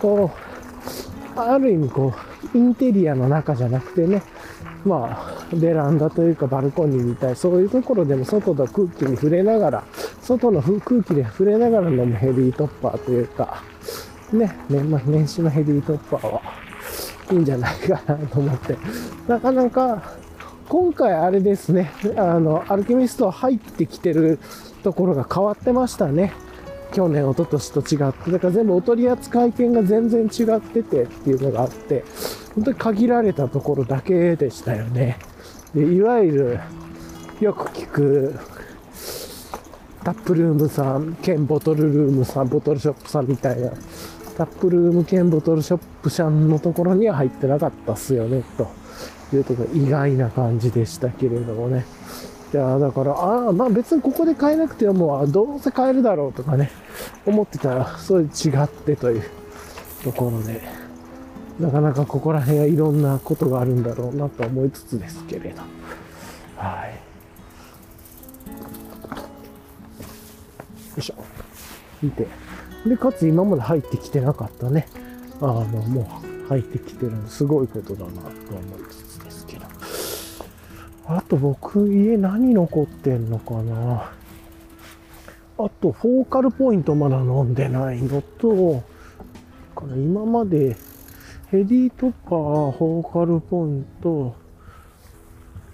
[0.00, 2.14] こう、ある意味こ
[2.54, 4.22] う、インテリアの中じゃなくてね、
[4.84, 9.84] まあ、ベランダというかバルコニーみたい、そういうところでも外の空気に触れながら、
[10.22, 13.62] 外の空気で触れながら飲むヘリートッパーというか、
[14.32, 16.42] ね、年末年始のヘリートッパーは
[17.30, 18.76] いいんじゃないかなと思って、
[19.26, 20.02] なかなか、
[20.68, 24.38] 今回あれですね、あの、アルケミスト入ってきてる
[24.82, 26.32] ところが変わってましたね。
[26.92, 28.30] 去年、一昨年と違って。
[28.32, 32.04] だから全部お取り扱い券が全然違っててっていうのがあって、
[32.54, 35.18] 本当に限られたところだけでしたよね。
[35.74, 36.60] で、いわゆる、
[37.40, 38.34] よく聞く、
[40.02, 43.70] タップルームさん、兼ボトルルームさん、ボトルショップさんみたいな、
[44.36, 48.68] タップルーム兼ボトルショップさんのところには入ってなかったっすよね、と
[49.36, 51.84] いうところ、意外な感じでしたけれどもね。
[52.52, 56.70] いやだから、ああ、まあ別にここで買えなくても、どうせ買えるだろうとかね、
[57.26, 59.22] 思ってたら、そういう違ってという
[60.02, 60.62] ところで、
[61.60, 65.62] なかなかここら辺はいろんなことがあるんだろうなと思いつつですけれど。
[66.56, 66.90] はい。
[66.90, 66.96] よ
[70.96, 71.14] いしょ。
[72.02, 72.26] 見て。
[72.86, 74.86] で、かつ今まで入ってきてなかったね。
[75.40, 76.08] あの、も
[76.46, 78.32] う入ってきてるのすごいことだなと思い
[78.88, 79.07] つつです。
[81.10, 84.12] あと僕、家何残ってんのかな？
[85.56, 88.84] あと、フォーカルポイントまだ飲んでないのと、
[89.74, 90.76] かな今まで
[91.50, 94.36] ヘリートッパー、フォーカルポイント、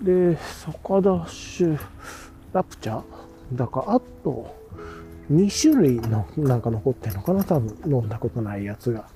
[0.01, 1.79] で、サカダッシュ、
[2.53, 3.03] ラプチャー？
[3.55, 4.55] だから、あと、
[5.33, 7.43] 2種類のなんか残ってんのかな？
[7.43, 9.09] 多分飲んだことないやつが。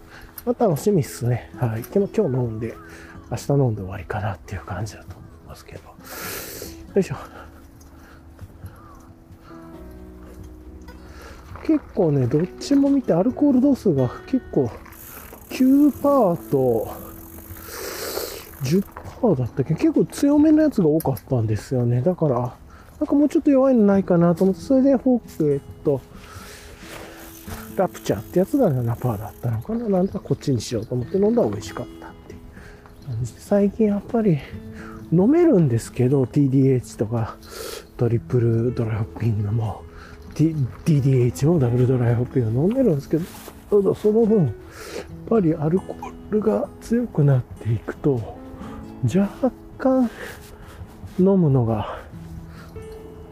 [0.45, 1.53] まあ、楽しみっすね。
[1.57, 1.83] はい。
[1.85, 2.75] でも今日飲んで、
[3.31, 5.88] 明日飲んで終わりかなっていう感じだと思いますけど。
[6.95, 7.17] よいしょ。
[11.67, 14.71] 結構ね、どっちも見てアルコール度数が結構
[15.51, 16.89] 9%と
[18.63, 19.75] 10%だったっけ？
[19.75, 22.01] 結構強めのやつが多かったんですよね。
[22.01, 22.57] だから、
[22.99, 26.01] なんかもうちょっと弱いのないかなと思って、それでフォーク、えっと、
[27.77, 32.39] ラプチャーってやつが7%だったのかななんだこっちにしようと思って飲んだら美味しかったっていう
[33.07, 33.41] 感じで。
[33.41, 34.39] 最近やっぱり
[35.13, 37.37] 飲めるんですけど、TDH とか
[37.97, 39.83] トリプルドライホッピングも、
[40.35, 40.55] D、
[40.85, 43.25] DDH もダブルドライホッピング飲めるんですけど、
[43.83, 44.55] ただその分、やっ
[45.29, 48.39] ぱりアルコールが強くなっていくと、
[49.05, 50.11] 若干
[51.19, 51.99] 飲むのが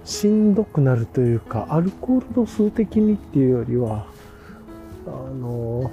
[0.04, 4.06] しんどくなるというか、アルコール度数的にっていうよりは、
[5.06, 5.90] あの、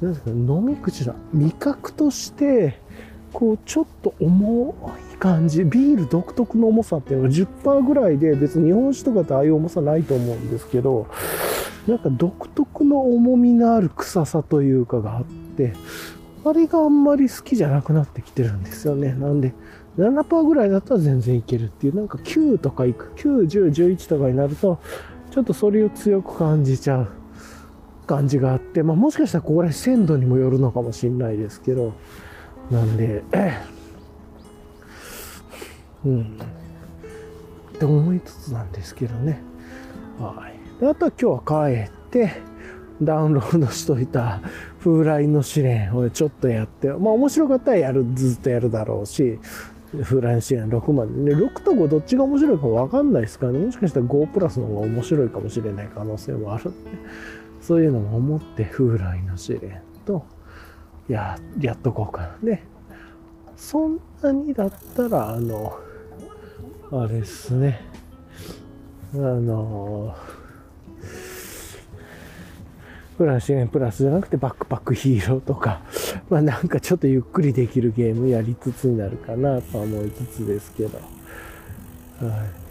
[0.00, 2.80] なんですか、飲み口の味覚として、
[3.32, 4.74] こう、ちょっと重
[5.14, 11.06] い感じ、ビール独特の重さっていうのは10%ぐらいで、別に日本酒とかってああいう重さないと思うんですけど、
[11.86, 15.24] なんか独特の重みのある臭さというかがあっ
[15.56, 15.72] て、
[16.44, 19.12] あれがあんまり好きじゃなくなってきてるんですよね。
[19.12, 19.54] なんで、
[19.98, 24.78] 7%ぐらいだったら全然いけるっていう、なんか9とかいく、9、10、11とかになると、
[25.30, 27.08] ちょっとそれを強く感じちゃう
[28.06, 31.92] 感じがあって、まあもしかしたらここら辺鮮度にもよるのかもしれないですけど、
[32.70, 33.22] なんで、
[36.04, 36.38] うん。
[37.74, 39.40] って思いつつなんですけどね。
[40.18, 40.84] はい。
[40.84, 42.32] あとは今日は帰って、
[43.00, 44.40] ダウンロードしといた
[44.80, 49.38] 風来の試練をちょっとやって、まあ面白かったらやる、ずっとやるだろうし、
[50.02, 56.72] 風来の試練6までね、6と5どっちが面白いかわかんないですからね、もしかしたら5プラスの方が面白いかもしれない可能性もある、
[57.60, 60.26] そういうのも思って風来の試練と、
[61.08, 62.38] や、やっとこうかな。
[62.42, 62.62] で、
[63.56, 65.78] そんなにだったら、あの、
[66.92, 67.80] あれですね、
[69.14, 70.14] あの、
[73.18, 75.80] プラスプラスじゃなくてバックパックヒーローとか、
[76.30, 80.98] まあなんかちょっとゆっくりできるゲームやりつつになるかなと思いつつですけど。
[80.98, 82.68] はい。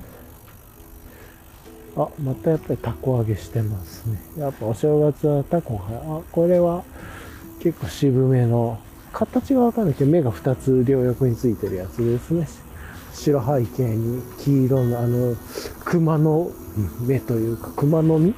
[1.98, 4.22] あ、またやっぱりタコ揚げしてますね。
[4.38, 5.84] やっぱお正月はタコが、
[6.18, 6.84] あ、これは
[7.60, 8.80] 結構渋めの、
[9.14, 12.48] 形がわかんないけど目が2つ両翼についてるやつですね。
[13.14, 15.36] 白背景に黄色のあの、
[15.84, 16.52] 熊の
[17.02, 18.36] 目というか、熊の実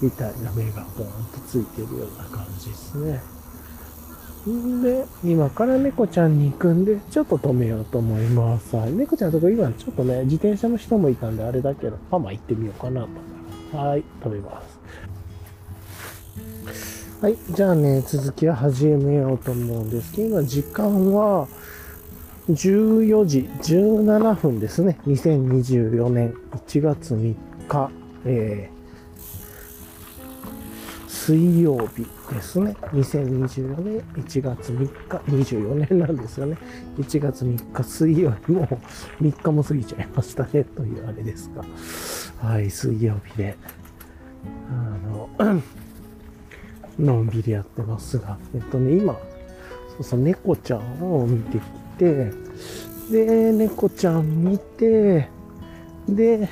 [0.00, 3.20] みたいな目がボーンとついてるような感じですね。
[4.50, 8.74] んで、今から猫ちゃんに行くんで、ちょっと止めようと思います。
[8.76, 8.92] はい。
[8.92, 13.06] 猫ちゃんのとこ今ちょっとね、自転車の人もいたんであれだけど、パマ行ってみようかな
[13.72, 13.76] と。
[13.76, 14.71] はい、止めます。
[17.22, 17.36] はい。
[17.50, 21.46] じゃあね、続きは始めようと思うんですけど、今時間は
[22.48, 24.98] 14時17分ですね。
[25.06, 27.36] 2024年1月3
[27.68, 27.90] 日、
[28.24, 32.04] えー、水曜日
[32.34, 32.74] ですね。
[32.90, 36.58] 2024年1月3日、24年なんですよね。
[36.98, 38.66] 1月3日水曜日も
[39.20, 40.64] 3日も過ぎちゃいましたね。
[40.64, 41.64] というあれですが。
[42.48, 43.56] はい、水曜日で。
[44.68, 45.62] あの、
[46.98, 49.14] のんびりやってますが、えっとね、今、
[49.96, 51.64] そうそう、猫ちゃんを見てき
[51.98, 52.30] て、
[53.10, 55.28] で、猫ちゃん見て、
[56.08, 56.48] で、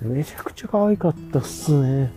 [0.00, 2.12] めちゃくちゃ可愛かったっすね。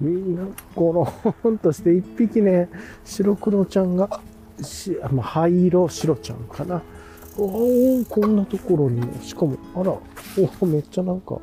[0.00, 0.42] みんな、
[0.74, 2.68] ゴローンとして一匹ね、
[3.04, 4.20] 白黒ちゃんが、
[4.62, 6.82] しまあ、灰色白ちゃんかな。
[7.38, 9.92] おおこんなところにも、しかも、あら、
[10.60, 11.38] おめっちゃなんか、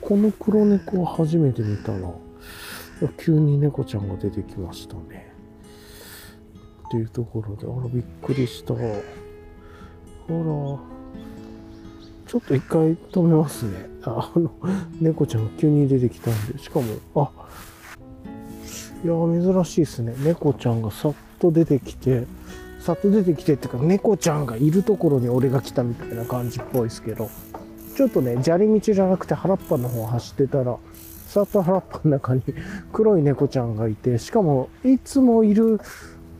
[0.00, 2.10] この黒猫は初めて見たな。
[3.16, 5.32] 急に猫ちゃんが出てきましたね。
[6.88, 8.74] っていうところで、あら、びっくりした。
[8.74, 8.84] あら、
[12.26, 13.86] ちょっと一回止めますね。
[14.02, 14.50] あの、
[15.00, 17.30] 猫ちゃんが急に出てきたんで、しかも、あ、
[19.04, 20.14] いや、珍しいですね。
[20.18, 22.26] 猫ちゃんがさっと出てきて、
[22.80, 27.30] さっと出てきてっていうか、猫ちゃんがいるところに俺が来たみたいな感じっぽいですけど、
[27.96, 30.78] ちょっとね、砂利道じゃなくて原っぱの方走ってたら、
[31.28, 32.42] さっと原っぱの中に
[32.90, 35.78] 黒い猫ちゃんがいて、しかも、いつもいる、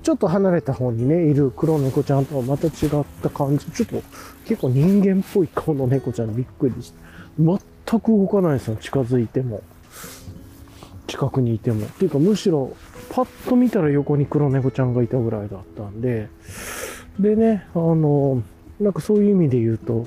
[0.02, 3.66] ちょっと離れた方にね、いる黒猫ちゃんとはまた違った感じ。
[3.66, 4.02] ちょっと
[4.46, 6.98] 結構人間っぽい顔の猫ちゃんびっくりして。
[7.38, 9.62] 全く動かないですよ、近づいても。
[11.06, 11.84] 近くにいても。
[11.84, 12.74] っていうかむしろ、
[13.10, 16.30] パッと見たら横に黒猫ちゃんがいたぐらいだったんで。
[17.20, 18.42] でね、あの、
[18.80, 20.06] なんかそういう意味で言うと、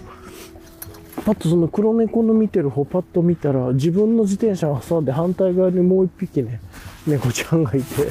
[1.26, 6.60] パッとその黒猫の見てる方パッと見たら、自分の自転車を挟んで反対側にもう一匹ね、
[7.06, 8.08] 猫ちゃんがいて、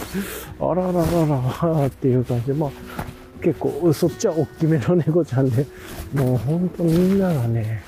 [0.61, 2.71] あらららららっていう感じで、まあ、
[3.43, 5.67] 結構、そっちは大きめの猫ちゃんで、
[6.15, 7.83] もう本当みんながね、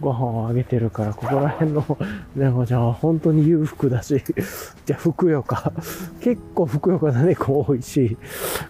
[0.00, 1.98] ご飯をあげてるから、ここら辺の
[2.34, 4.22] 猫ちゃんは本当に裕福だし、
[4.86, 5.72] じゃあ、ふくよか。
[6.20, 8.16] 結構ふくよかな猫多いし、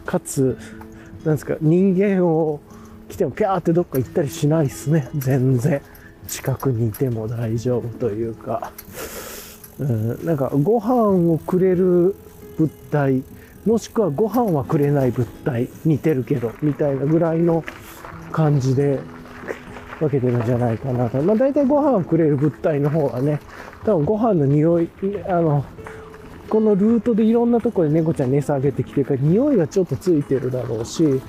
[0.05, 0.59] かつ、
[1.25, 2.61] なんですか、人間を
[3.13, 5.09] 来てもピャーってどっか行ったりしないっすね。
[5.15, 5.83] 全然。
[6.29, 8.73] 近くにいても大丈夫というか。
[9.79, 12.15] うん、なんか、ご飯をくれる
[12.57, 13.23] 物体、
[13.67, 17.65] もしくはご飯はくれない物体、似てるけど、みたいなぐらいの
[18.31, 18.99] 感じで
[20.01, 21.21] 分けてるんじゃないかなと。
[21.21, 23.41] まあ大体ご飯をくれる物体の方はね、
[23.85, 24.89] 多分ご飯の匂い、
[25.29, 25.65] あの、
[26.49, 31.21] このルートでいろんなとこで猫ちゃんに餌あげてきてるから、匂いがちょっとついてるだろうし、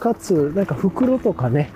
[0.00, 1.70] かつ、なんか袋とかね、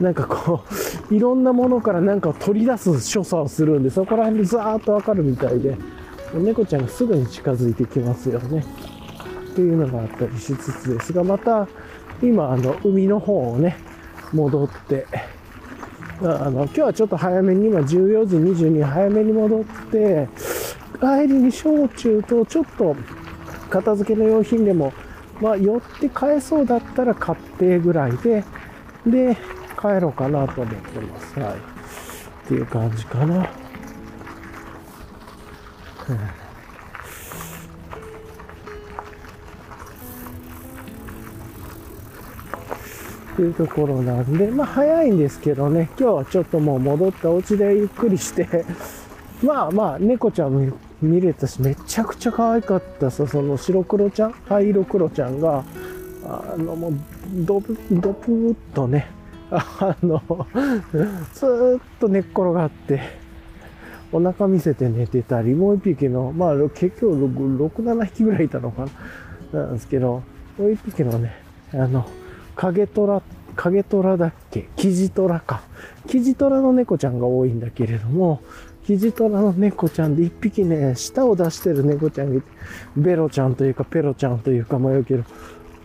[0.00, 0.62] なんかこ
[1.10, 5.76] う、 いろんなものからなんかを取り出す所作をするんで、そこら辺でザーッとわかるみたいで、
[6.34, 8.64] 猫ちゃんがすぐに近づいてきますよね。
[9.52, 11.68] っていうのがあったりしつつですが、また、
[12.22, 13.76] 今、あの、海の方をね、
[14.32, 15.06] 戻って、
[16.22, 20.28] あの、今日はちょっと早めに、今14時22早めに戻って、
[21.00, 22.96] 帰りに焼酎とちょっと
[23.68, 24.92] 片付けの用品でも
[25.40, 28.44] まあ、寄って帰そうだったら買ってぐらいで、
[29.06, 29.36] で、
[29.80, 31.40] 帰ろうかなと思ってます。
[31.40, 31.54] はい。
[31.54, 31.56] っ
[32.46, 33.48] ていう感じかな。
[43.32, 48.64] っていうところなんで、まあ早いんですけどね、今日はちょっともう戻ったお家でゆっくりして、
[49.42, 55.64] まあまあ、猫ちゃんも見れたし、めちゃくちゃ可愛かったさ、その白黒ちゃん、灰色黒ちゃんが、
[56.24, 56.92] あの、もう、
[57.34, 59.08] ドブ、ドプーっとね、
[59.50, 60.22] あの、
[61.34, 63.00] ずーっと寝っ転がって、
[64.12, 68.86] お腹見せて寝てたり、もう一匹の、まあ結局6、6 7匹ぐらいいたのか
[69.52, 70.22] な、なんですけど、
[70.58, 71.32] もう一匹のね、
[71.72, 72.06] あの、
[72.54, 73.22] 影虎、
[73.56, 74.68] 影虎だっけ？
[74.76, 75.62] キジ虎か。
[76.06, 78.40] キジ虎の猫ちゃんが多いんだけれども、
[78.84, 82.46] キジトラの猫ちゃんで一匹ね、舌を出してる猫ちゃんがいて、
[82.96, 85.24] ベロちゃんというか、ペロちゃんというか迷うけど、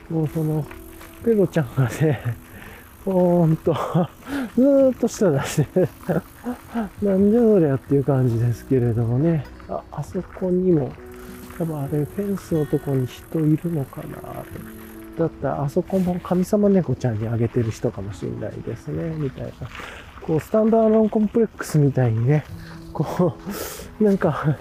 [0.10, 0.66] もうその、
[1.24, 2.20] ペロちゃんがね、
[3.06, 3.74] ほーんと、
[4.56, 5.90] ずーっと舌出して
[7.02, 10.92] なんじゃそりゃっていう感じですけれどもね、あ、あそこにも、
[11.58, 14.44] 多分あれ、フェンスのとこに人いるのかな
[15.18, 19.52] だったら、あそこも神様猫ちゃんにあげてる人かもしれないですね、みたいな。
[20.22, 22.44] こう、スタンダードコンプレックスみたいにね、
[23.04, 23.36] こ
[24.00, 24.58] う、 なんか、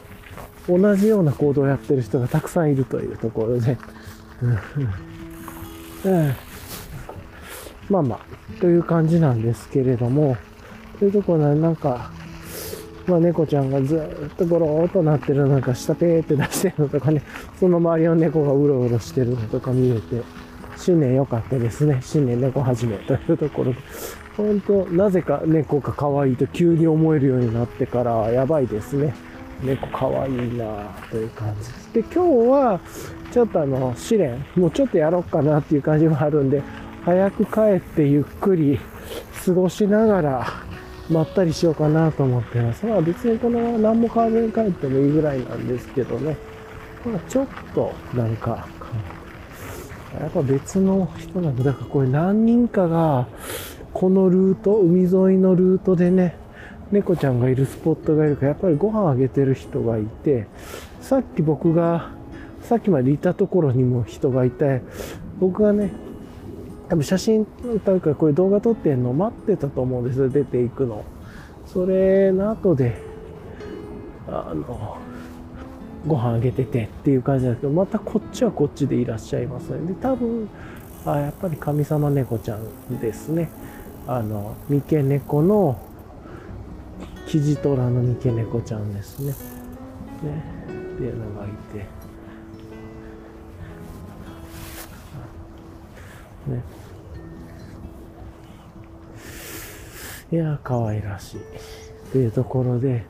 [0.68, 3.78] 同じような行動をやってる人がたくさんいるというところで、
[6.04, 6.34] うん、
[7.88, 10.36] まあまあ、という感じなんですけれども、
[10.98, 12.10] というところでなんか、
[13.06, 17.22] まあ、猫ちゃんがずっとゴローっとなってるなんか下ペーって出してるのとかね、
[17.58, 20.22] その周りの猫がうろうろしてるのとか見れて、
[20.76, 22.00] 新年良かったですね。
[22.02, 23.78] 新年猫始めというところで。
[24.36, 29.14] 本当なぜか猫が可愛いと急に思えるようになってから、やばいですね。
[29.62, 31.92] 猫可愛いなという感じです。
[31.94, 32.80] で、今日は、
[33.32, 36.62] ちょっとあの、試練、もうちょっとやろうかなっていう感じもあるんで、
[37.04, 38.78] 早く帰ってゆっくり
[39.44, 40.46] 過ごしながら、
[41.08, 42.84] まったりしようかなと思ってます。
[42.84, 46.36] まあ別にこの何も買わらずに帰ってもいいぐらいなんですけどね。
[47.04, 48.66] まあちょっとなんか、
[50.20, 51.64] やっぱ別の人なんだ。
[51.64, 53.28] だからこれ何人かが、
[53.98, 56.36] このルート、海沿いのルートでね、
[56.92, 60.48] 猫ちゃんがいるスポットがいるから、やっぱりご飯あげてる人がいて、
[61.00, 62.10] さっき僕が、
[62.60, 64.82] さっきまでいたところにも人がいて、
[65.40, 65.92] 僕がね、
[66.90, 71.02] 多分写真というかこういう動画撮ってんの待ってたと思うんですよ、出ていくの。
[71.64, 73.00] それの後で、
[74.28, 74.98] あの、
[76.06, 79.86] ご飯あげててっていう感じなんですけど、またこっちはこっちでいらっしゃいますね。
[79.86, 80.50] で、多分、
[81.06, 83.48] あやっぱり神様猫ちゃんですね。
[84.06, 85.80] あの、三毛猫の、
[87.26, 89.32] キジトラの三毛猫ちゃんですね。
[89.32, 89.34] ね。
[90.68, 91.78] っていうのがいて。
[96.48, 96.62] ね。
[100.32, 101.40] いや、可愛らしい。
[101.40, 101.42] っ
[102.12, 103.04] ていうところで、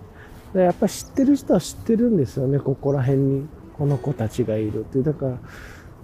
[0.54, 5.04] やっぱ知ってる人は知ってるんですよね、ここら辺にこの子たちがいるっていう。
[5.04, 5.38] だから、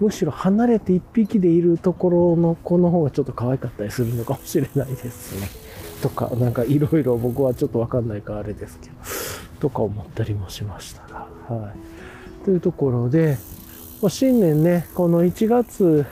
[0.03, 5.48] むしろ離れて一匹でいるところの子の方がちょっと可愛かったりするのかもしれないですね。
[6.03, 8.94] とか、なんかいろいろ僕はちょっとわかんないからあれですけど、
[9.61, 11.72] とか思ったりもしましたが、は
[12.40, 12.44] い。
[12.44, 13.38] というところで、
[14.09, 16.05] 新年ね、この1月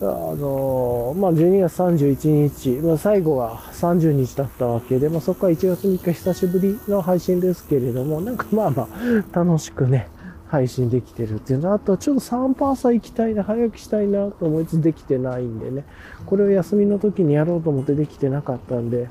[0.00, 10.08] あのまあ、12月31日、まあ、最後は30日だったわけで、まあ、そこから1月3日久しぶりの配信ですけれども、なんかまあまあ、楽しくね、
[10.48, 15.84] 配信できてるっていうのあとちょっと3パーサー行きたいな、早くしたいなと思いつつできてないんでね、
[16.26, 19.08] これを休みの時にやろうと思ってできてなかったんで、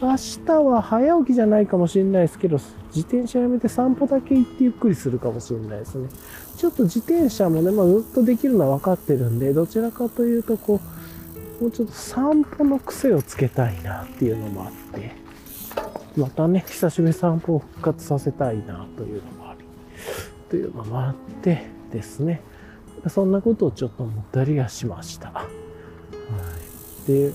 [0.00, 0.16] 明
[0.46, 2.58] 日は早起きじゃないかもしれないですけど、
[2.94, 6.08] 自転車やめて散歩だけ行ってゆっくりするかもしれないですね。
[6.56, 10.80] ちょっと自転車もね、まあ、ずっとできるのは分かってるんで、どちらかというと、こ
[11.60, 15.16] う、もうちょっと散歩の癖をつけたいなっていうのもあって、
[16.16, 19.47] またね、久しぶり散歩を復活させたいなというのも、
[20.48, 22.42] というのもあってですね、
[23.08, 25.30] そんなことをちょっと思ったりはしました。
[25.30, 25.46] は
[27.06, 27.10] い。
[27.10, 27.32] で、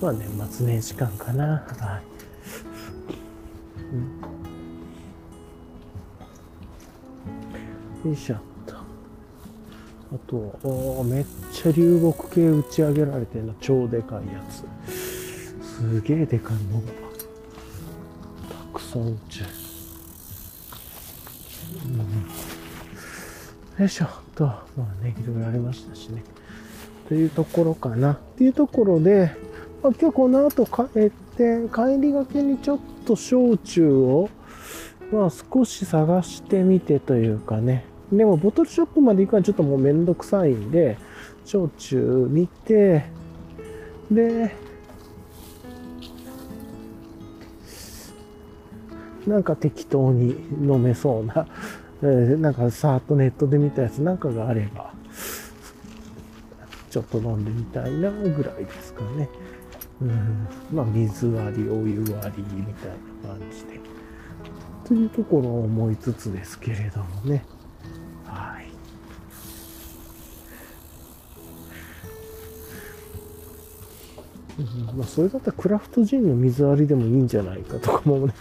[0.00, 1.44] まあ年末年始間かな。
[1.46, 2.02] はい。
[8.04, 8.74] うん、よいしょっと。
[8.76, 13.54] あと、おめっちゃ流木系打ち上げられてるの。
[13.60, 14.64] 超でかいやつ。
[15.62, 16.86] すげえでかいのが。
[18.48, 19.65] たくさん打ち上げ
[23.78, 24.44] よいしょと。
[24.44, 26.22] まあね、いろいろありましたしね。
[27.08, 28.14] というところかな。
[28.14, 29.32] っていうところで、
[29.82, 34.30] まあ、今日この後帰って、帰りがけにちょっと焼酎を、
[35.12, 37.84] まあ少し探してみてというかね。
[38.10, 40.96] でもボトルショップまで行くのはちょっともうめんどくさいんで、
[41.44, 43.04] 焼酎見て、
[44.10, 44.56] で、
[49.26, 50.30] なんか適当に
[50.62, 51.46] 飲めそうな、
[52.02, 54.92] えー、なんかさーっとネットで見たやつなんかがあれば、
[56.90, 59.28] ちょっと飲んでみたいなぐらいですかね。
[60.00, 62.90] うん、まあ水割り、お湯割りみたい
[63.22, 63.80] な感じで。
[64.84, 67.44] というところを思いつつですけれどもね。
[68.24, 68.66] はい。
[74.60, 74.62] う
[74.94, 78.34] ん、まあそれだったらクラフトジンの水割りでもいいんじゃないかとかもね、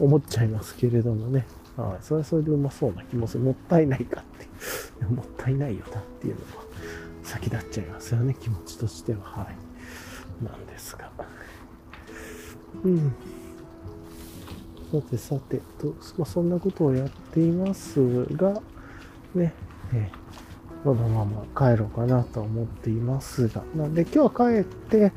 [0.00, 1.46] 思っちゃいますけれどもね。
[1.76, 1.98] はい。
[2.02, 3.44] それはそれでうまそうな気もする。
[3.44, 5.04] もったいないかって。
[5.06, 6.64] もったいないよなっていうのは
[7.22, 8.36] 先立っちゃいますよね。
[8.38, 9.20] 気持ちとしては。
[9.22, 10.44] はい。
[10.44, 11.10] なんですが。
[12.84, 13.12] うん。
[14.92, 18.60] さてさてと、まあ、そんなことをやっていますが、
[19.34, 19.54] ね、
[19.94, 25.12] えー、このまま帰ろうかなと思っていますが、なんで今日は帰って、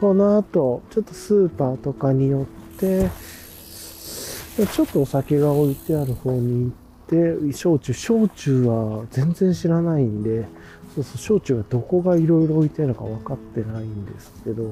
[0.00, 3.10] この後、ちょっとスーパーとかに寄って、
[4.56, 6.72] ちょっとお酒が置いてある方に
[7.08, 10.46] 行って、焼酎、焼酎は全然知らないんで、
[10.94, 14.64] そうそう、焼酎がどこがいろいろ置いてあるのか分かってないんですけど、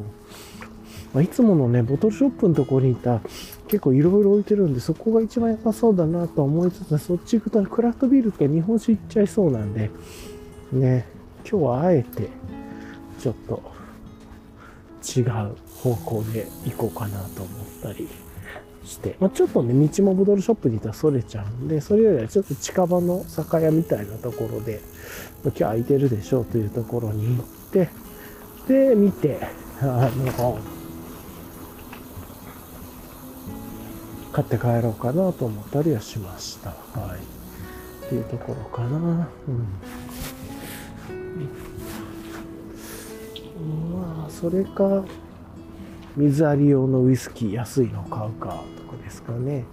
[1.14, 3.20] まあ、いつものね、ボトルショップのところにいた
[3.68, 9.90] 結構いろいろ置いてるんで、そこが一番良さそうだなと思いつつ、そっち行くと、クラフトビールとか日本酒行っちゃいそうなんで、
[10.72, 11.06] ね、
[11.48, 12.28] 今日はあえて、
[13.20, 13.62] ちょっと
[15.16, 18.09] 違う方向で行こうかなと思ったり。
[18.89, 24.81] して、まあ、ちょっとね、道もボトルショップにいたらそれちゃうんで、それよりはちょっと近場の酒屋みたいなところで、
[25.44, 27.90] 今日空いてるでしょうというところに行って、
[28.66, 29.39] で、見て、
[29.81, 30.59] あの、
[34.32, 36.70] 買って帰ろうかなと思ったりはしました。
[36.70, 37.19] はい。
[38.06, 38.89] っていうところかな。
[38.89, 39.69] うん。
[43.93, 45.05] まあ、それか、
[46.16, 49.65] 水あり用のウイスキー安いの買うかくですかね。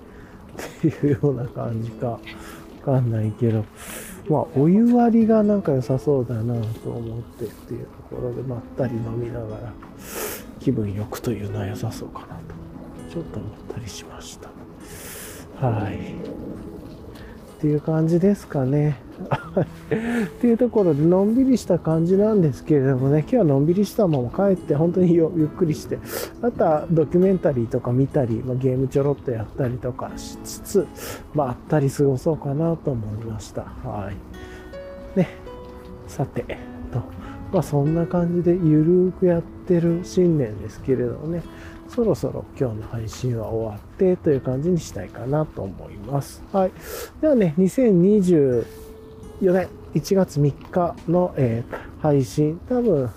[0.80, 2.08] っていうような感じか。
[2.08, 2.20] わ
[2.86, 3.66] かんないけど。
[4.30, 9.74] まあ、お湯割りがなんか良さそうだなと思ってっていうところで、まったり飲みながら、
[10.60, 14.50] 気分よくというのは良さそうかなと、ちょっと思ったりしました。
[15.68, 16.16] はい。
[17.56, 18.98] っていう感じですかね。
[20.28, 26.00] っていうところで、のんびりした感じなんですけれどもね、今日はのんびりしたまま帰って、本当にゆっくりして、
[26.42, 30.88] あとはドキュメンタリーとか見たり、まあ、ゲームちょろっとやったりとかしつつ、
[31.34, 33.62] まあ、あったり過ごそうかなと思いました。
[33.62, 34.12] は
[35.16, 35.18] い。
[35.18, 35.30] ね。
[36.08, 36.44] さて、
[36.92, 37.00] と、
[37.54, 41.42] まあ、そんな感じでゆるーくやってる新年ですけれどもね、
[41.96, 46.44] そろそろ今日の配信は終わってという感じにしたいかなと思います。
[46.52, 46.72] はい。
[47.22, 48.66] ではね、2024
[49.42, 53.10] 年1月3日の、えー、配信、多分、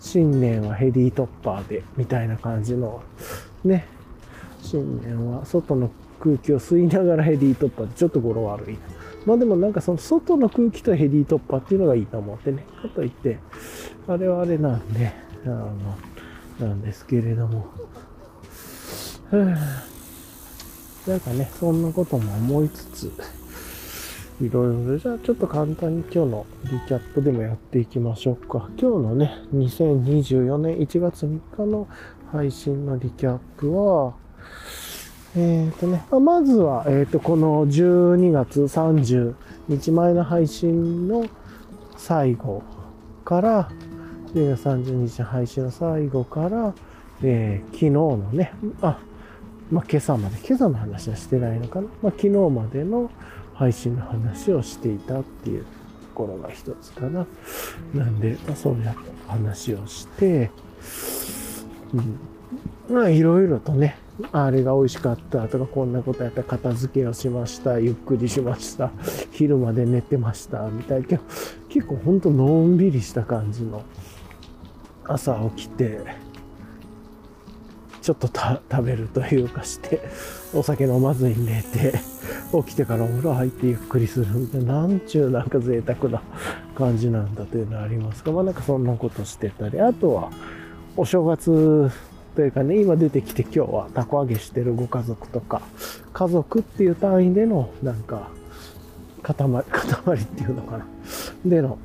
[0.00, 3.00] 新年はヘリートッパーで、みたいな感じの、
[3.62, 3.86] ね、
[4.60, 8.80] 新年は外の空気を吸いながらヘリートッパーでちょっと語呂悪いな。
[9.24, 12.64] まあでもなんかその外の空気とヘリートッパーっていうのがいいと思ってね。
[12.82, 13.38] かといって、
[14.08, 15.12] あれはあれなんで、
[15.44, 15.70] あの、
[16.58, 17.68] なんですけれども。
[21.06, 23.12] なんかね、そんなことも思いつつ、
[24.40, 28.68] いろいろじゃあちょっと簡単に今日のリキャップでもやっていきましょうか。
[28.76, 31.86] 今日のね、2024年1月3日の
[32.32, 34.14] 配信のリキャップは、
[35.36, 39.34] えっ、ー、とね、まずは、えっ、ー、と、この12月30
[39.68, 41.26] 日前の配信の
[41.96, 42.64] 最後
[43.24, 43.70] から、
[44.34, 46.74] 12月30日配信の最後から、
[47.22, 48.52] えー、昨日のね、
[48.82, 48.98] あ、
[49.70, 51.86] まあ、今朝まで、今朝の話はしてないのかな。
[52.02, 53.10] まあ、昨日までの
[53.54, 55.68] 配信の話をしていたっていうと
[56.14, 57.26] ころが一つかな。
[57.94, 58.94] なんで、まあ、そうやっ
[59.26, 60.50] た話をして、
[61.94, 62.94] うん。
[62.94, 63.96] まあ、いろいろとね、
[64.32, 68.90] あれが美味しかったとか、こんなことやったら片付けをしました、ゆっくりしました、
[69.30, 71.06] 昼まで寝てました、みたいな。
[71.68, 73.82] 結構ほんとのんびりした感じの
[75.04, 76.00] 朝起きて、
[78.10, 80.00] ちょっと食べるというかして、
[80.52, 82.00] お酒飲まずに寝て、
[82.66, 86.20] 起きてからお風呂入ってゆっくりするみたいな、んちゅうなんか贅沢な
[86.74, 90.32] 感じなんだというのはありますが、まあなんかそんなことしてたり、あとは、
[90.96, 91.92] お正月
[92.34, 95.62] というかね、今出てきて今日はたこ揚げしてるご家族とか、
[96.12, 98.28] 家族っていう単位での、なんか、
[99.22, 100.86] 塊、塊っていうのかな？
[101.44, 101.78] での、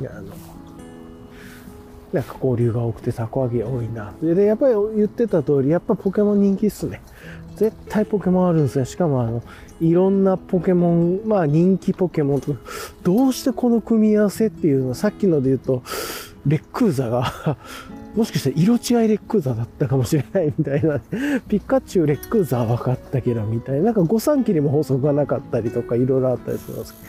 [0.00, 0.24] あの、
[2.16, 4.14] なんか交流が多くてたこ揚げ多いな。
[4.22, 7.02] で、やっぱり言ってた通り、やっぱポケモン人気っすね。
[7.56, 8.84] 絶対ポケモンあるんですよ。
[8.86, 9.42] しかもあの、
[9.80, 12.56] いろんなポケモン、まあ人気ポケモンと、
[13.02, 15.82] どうしてこの組み合わせっていうのは、さっきので言うと、
[16.46, 17.56] レックーザが
[18.16, 21.00] もしかしたら色違いレックーザだったかもしれないみたいな。
[21.48, 23.84] ピカチュウレックーザは分かったけど、みたいな。
[23.84, 27.06] なんか御三機にも法則がなかったりとか、いろいろあったりするんですけど。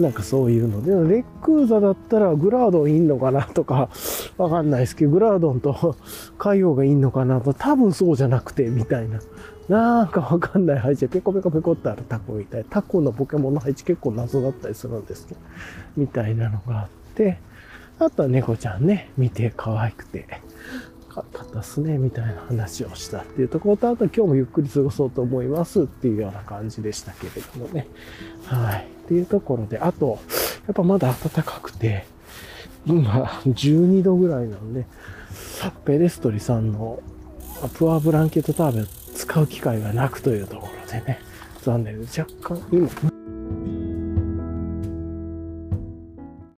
[0.00, 3.90] なんかそういうので、レックーザだったらグラードンいんのかなとか、
[4.38, 5.96] わかんないですけど、グラードンと
[6.38, 9.20] 海王がいんのかなと、多分そうじゃなくて、みたいな。
[9.68, 12.64] なんかわかんない配置でペコペコペコってあるタコみたい。
[12.68, 15.40] タコのポケモンの配置結構謎だったりするんですけど、
[15.96, 17.38] みたいなのがあって、
[18.00, 20.26] あとは猫ちゃんね、見て可愛くて、
[21.10, 27.86] かったっすね、みたいな話をしたっていうところと、あと今日もゆっくり過ごそうと思いますっていうような感じでしたけれどもね。
[28.46, 28.86] はい。
[29.04, 30.18] っていうところで、あと、
[30.66, 32.06] やっぱまだ暖かくて、
[32.86, 34.86] 今、12度ぐらいなんで、
[35.84, 37.02] ペレストリさんの
[37.74, 41.18] プアブランケットターベル使う機会がなくというところでね、
[41.62, 42.88] 残念です若干、今、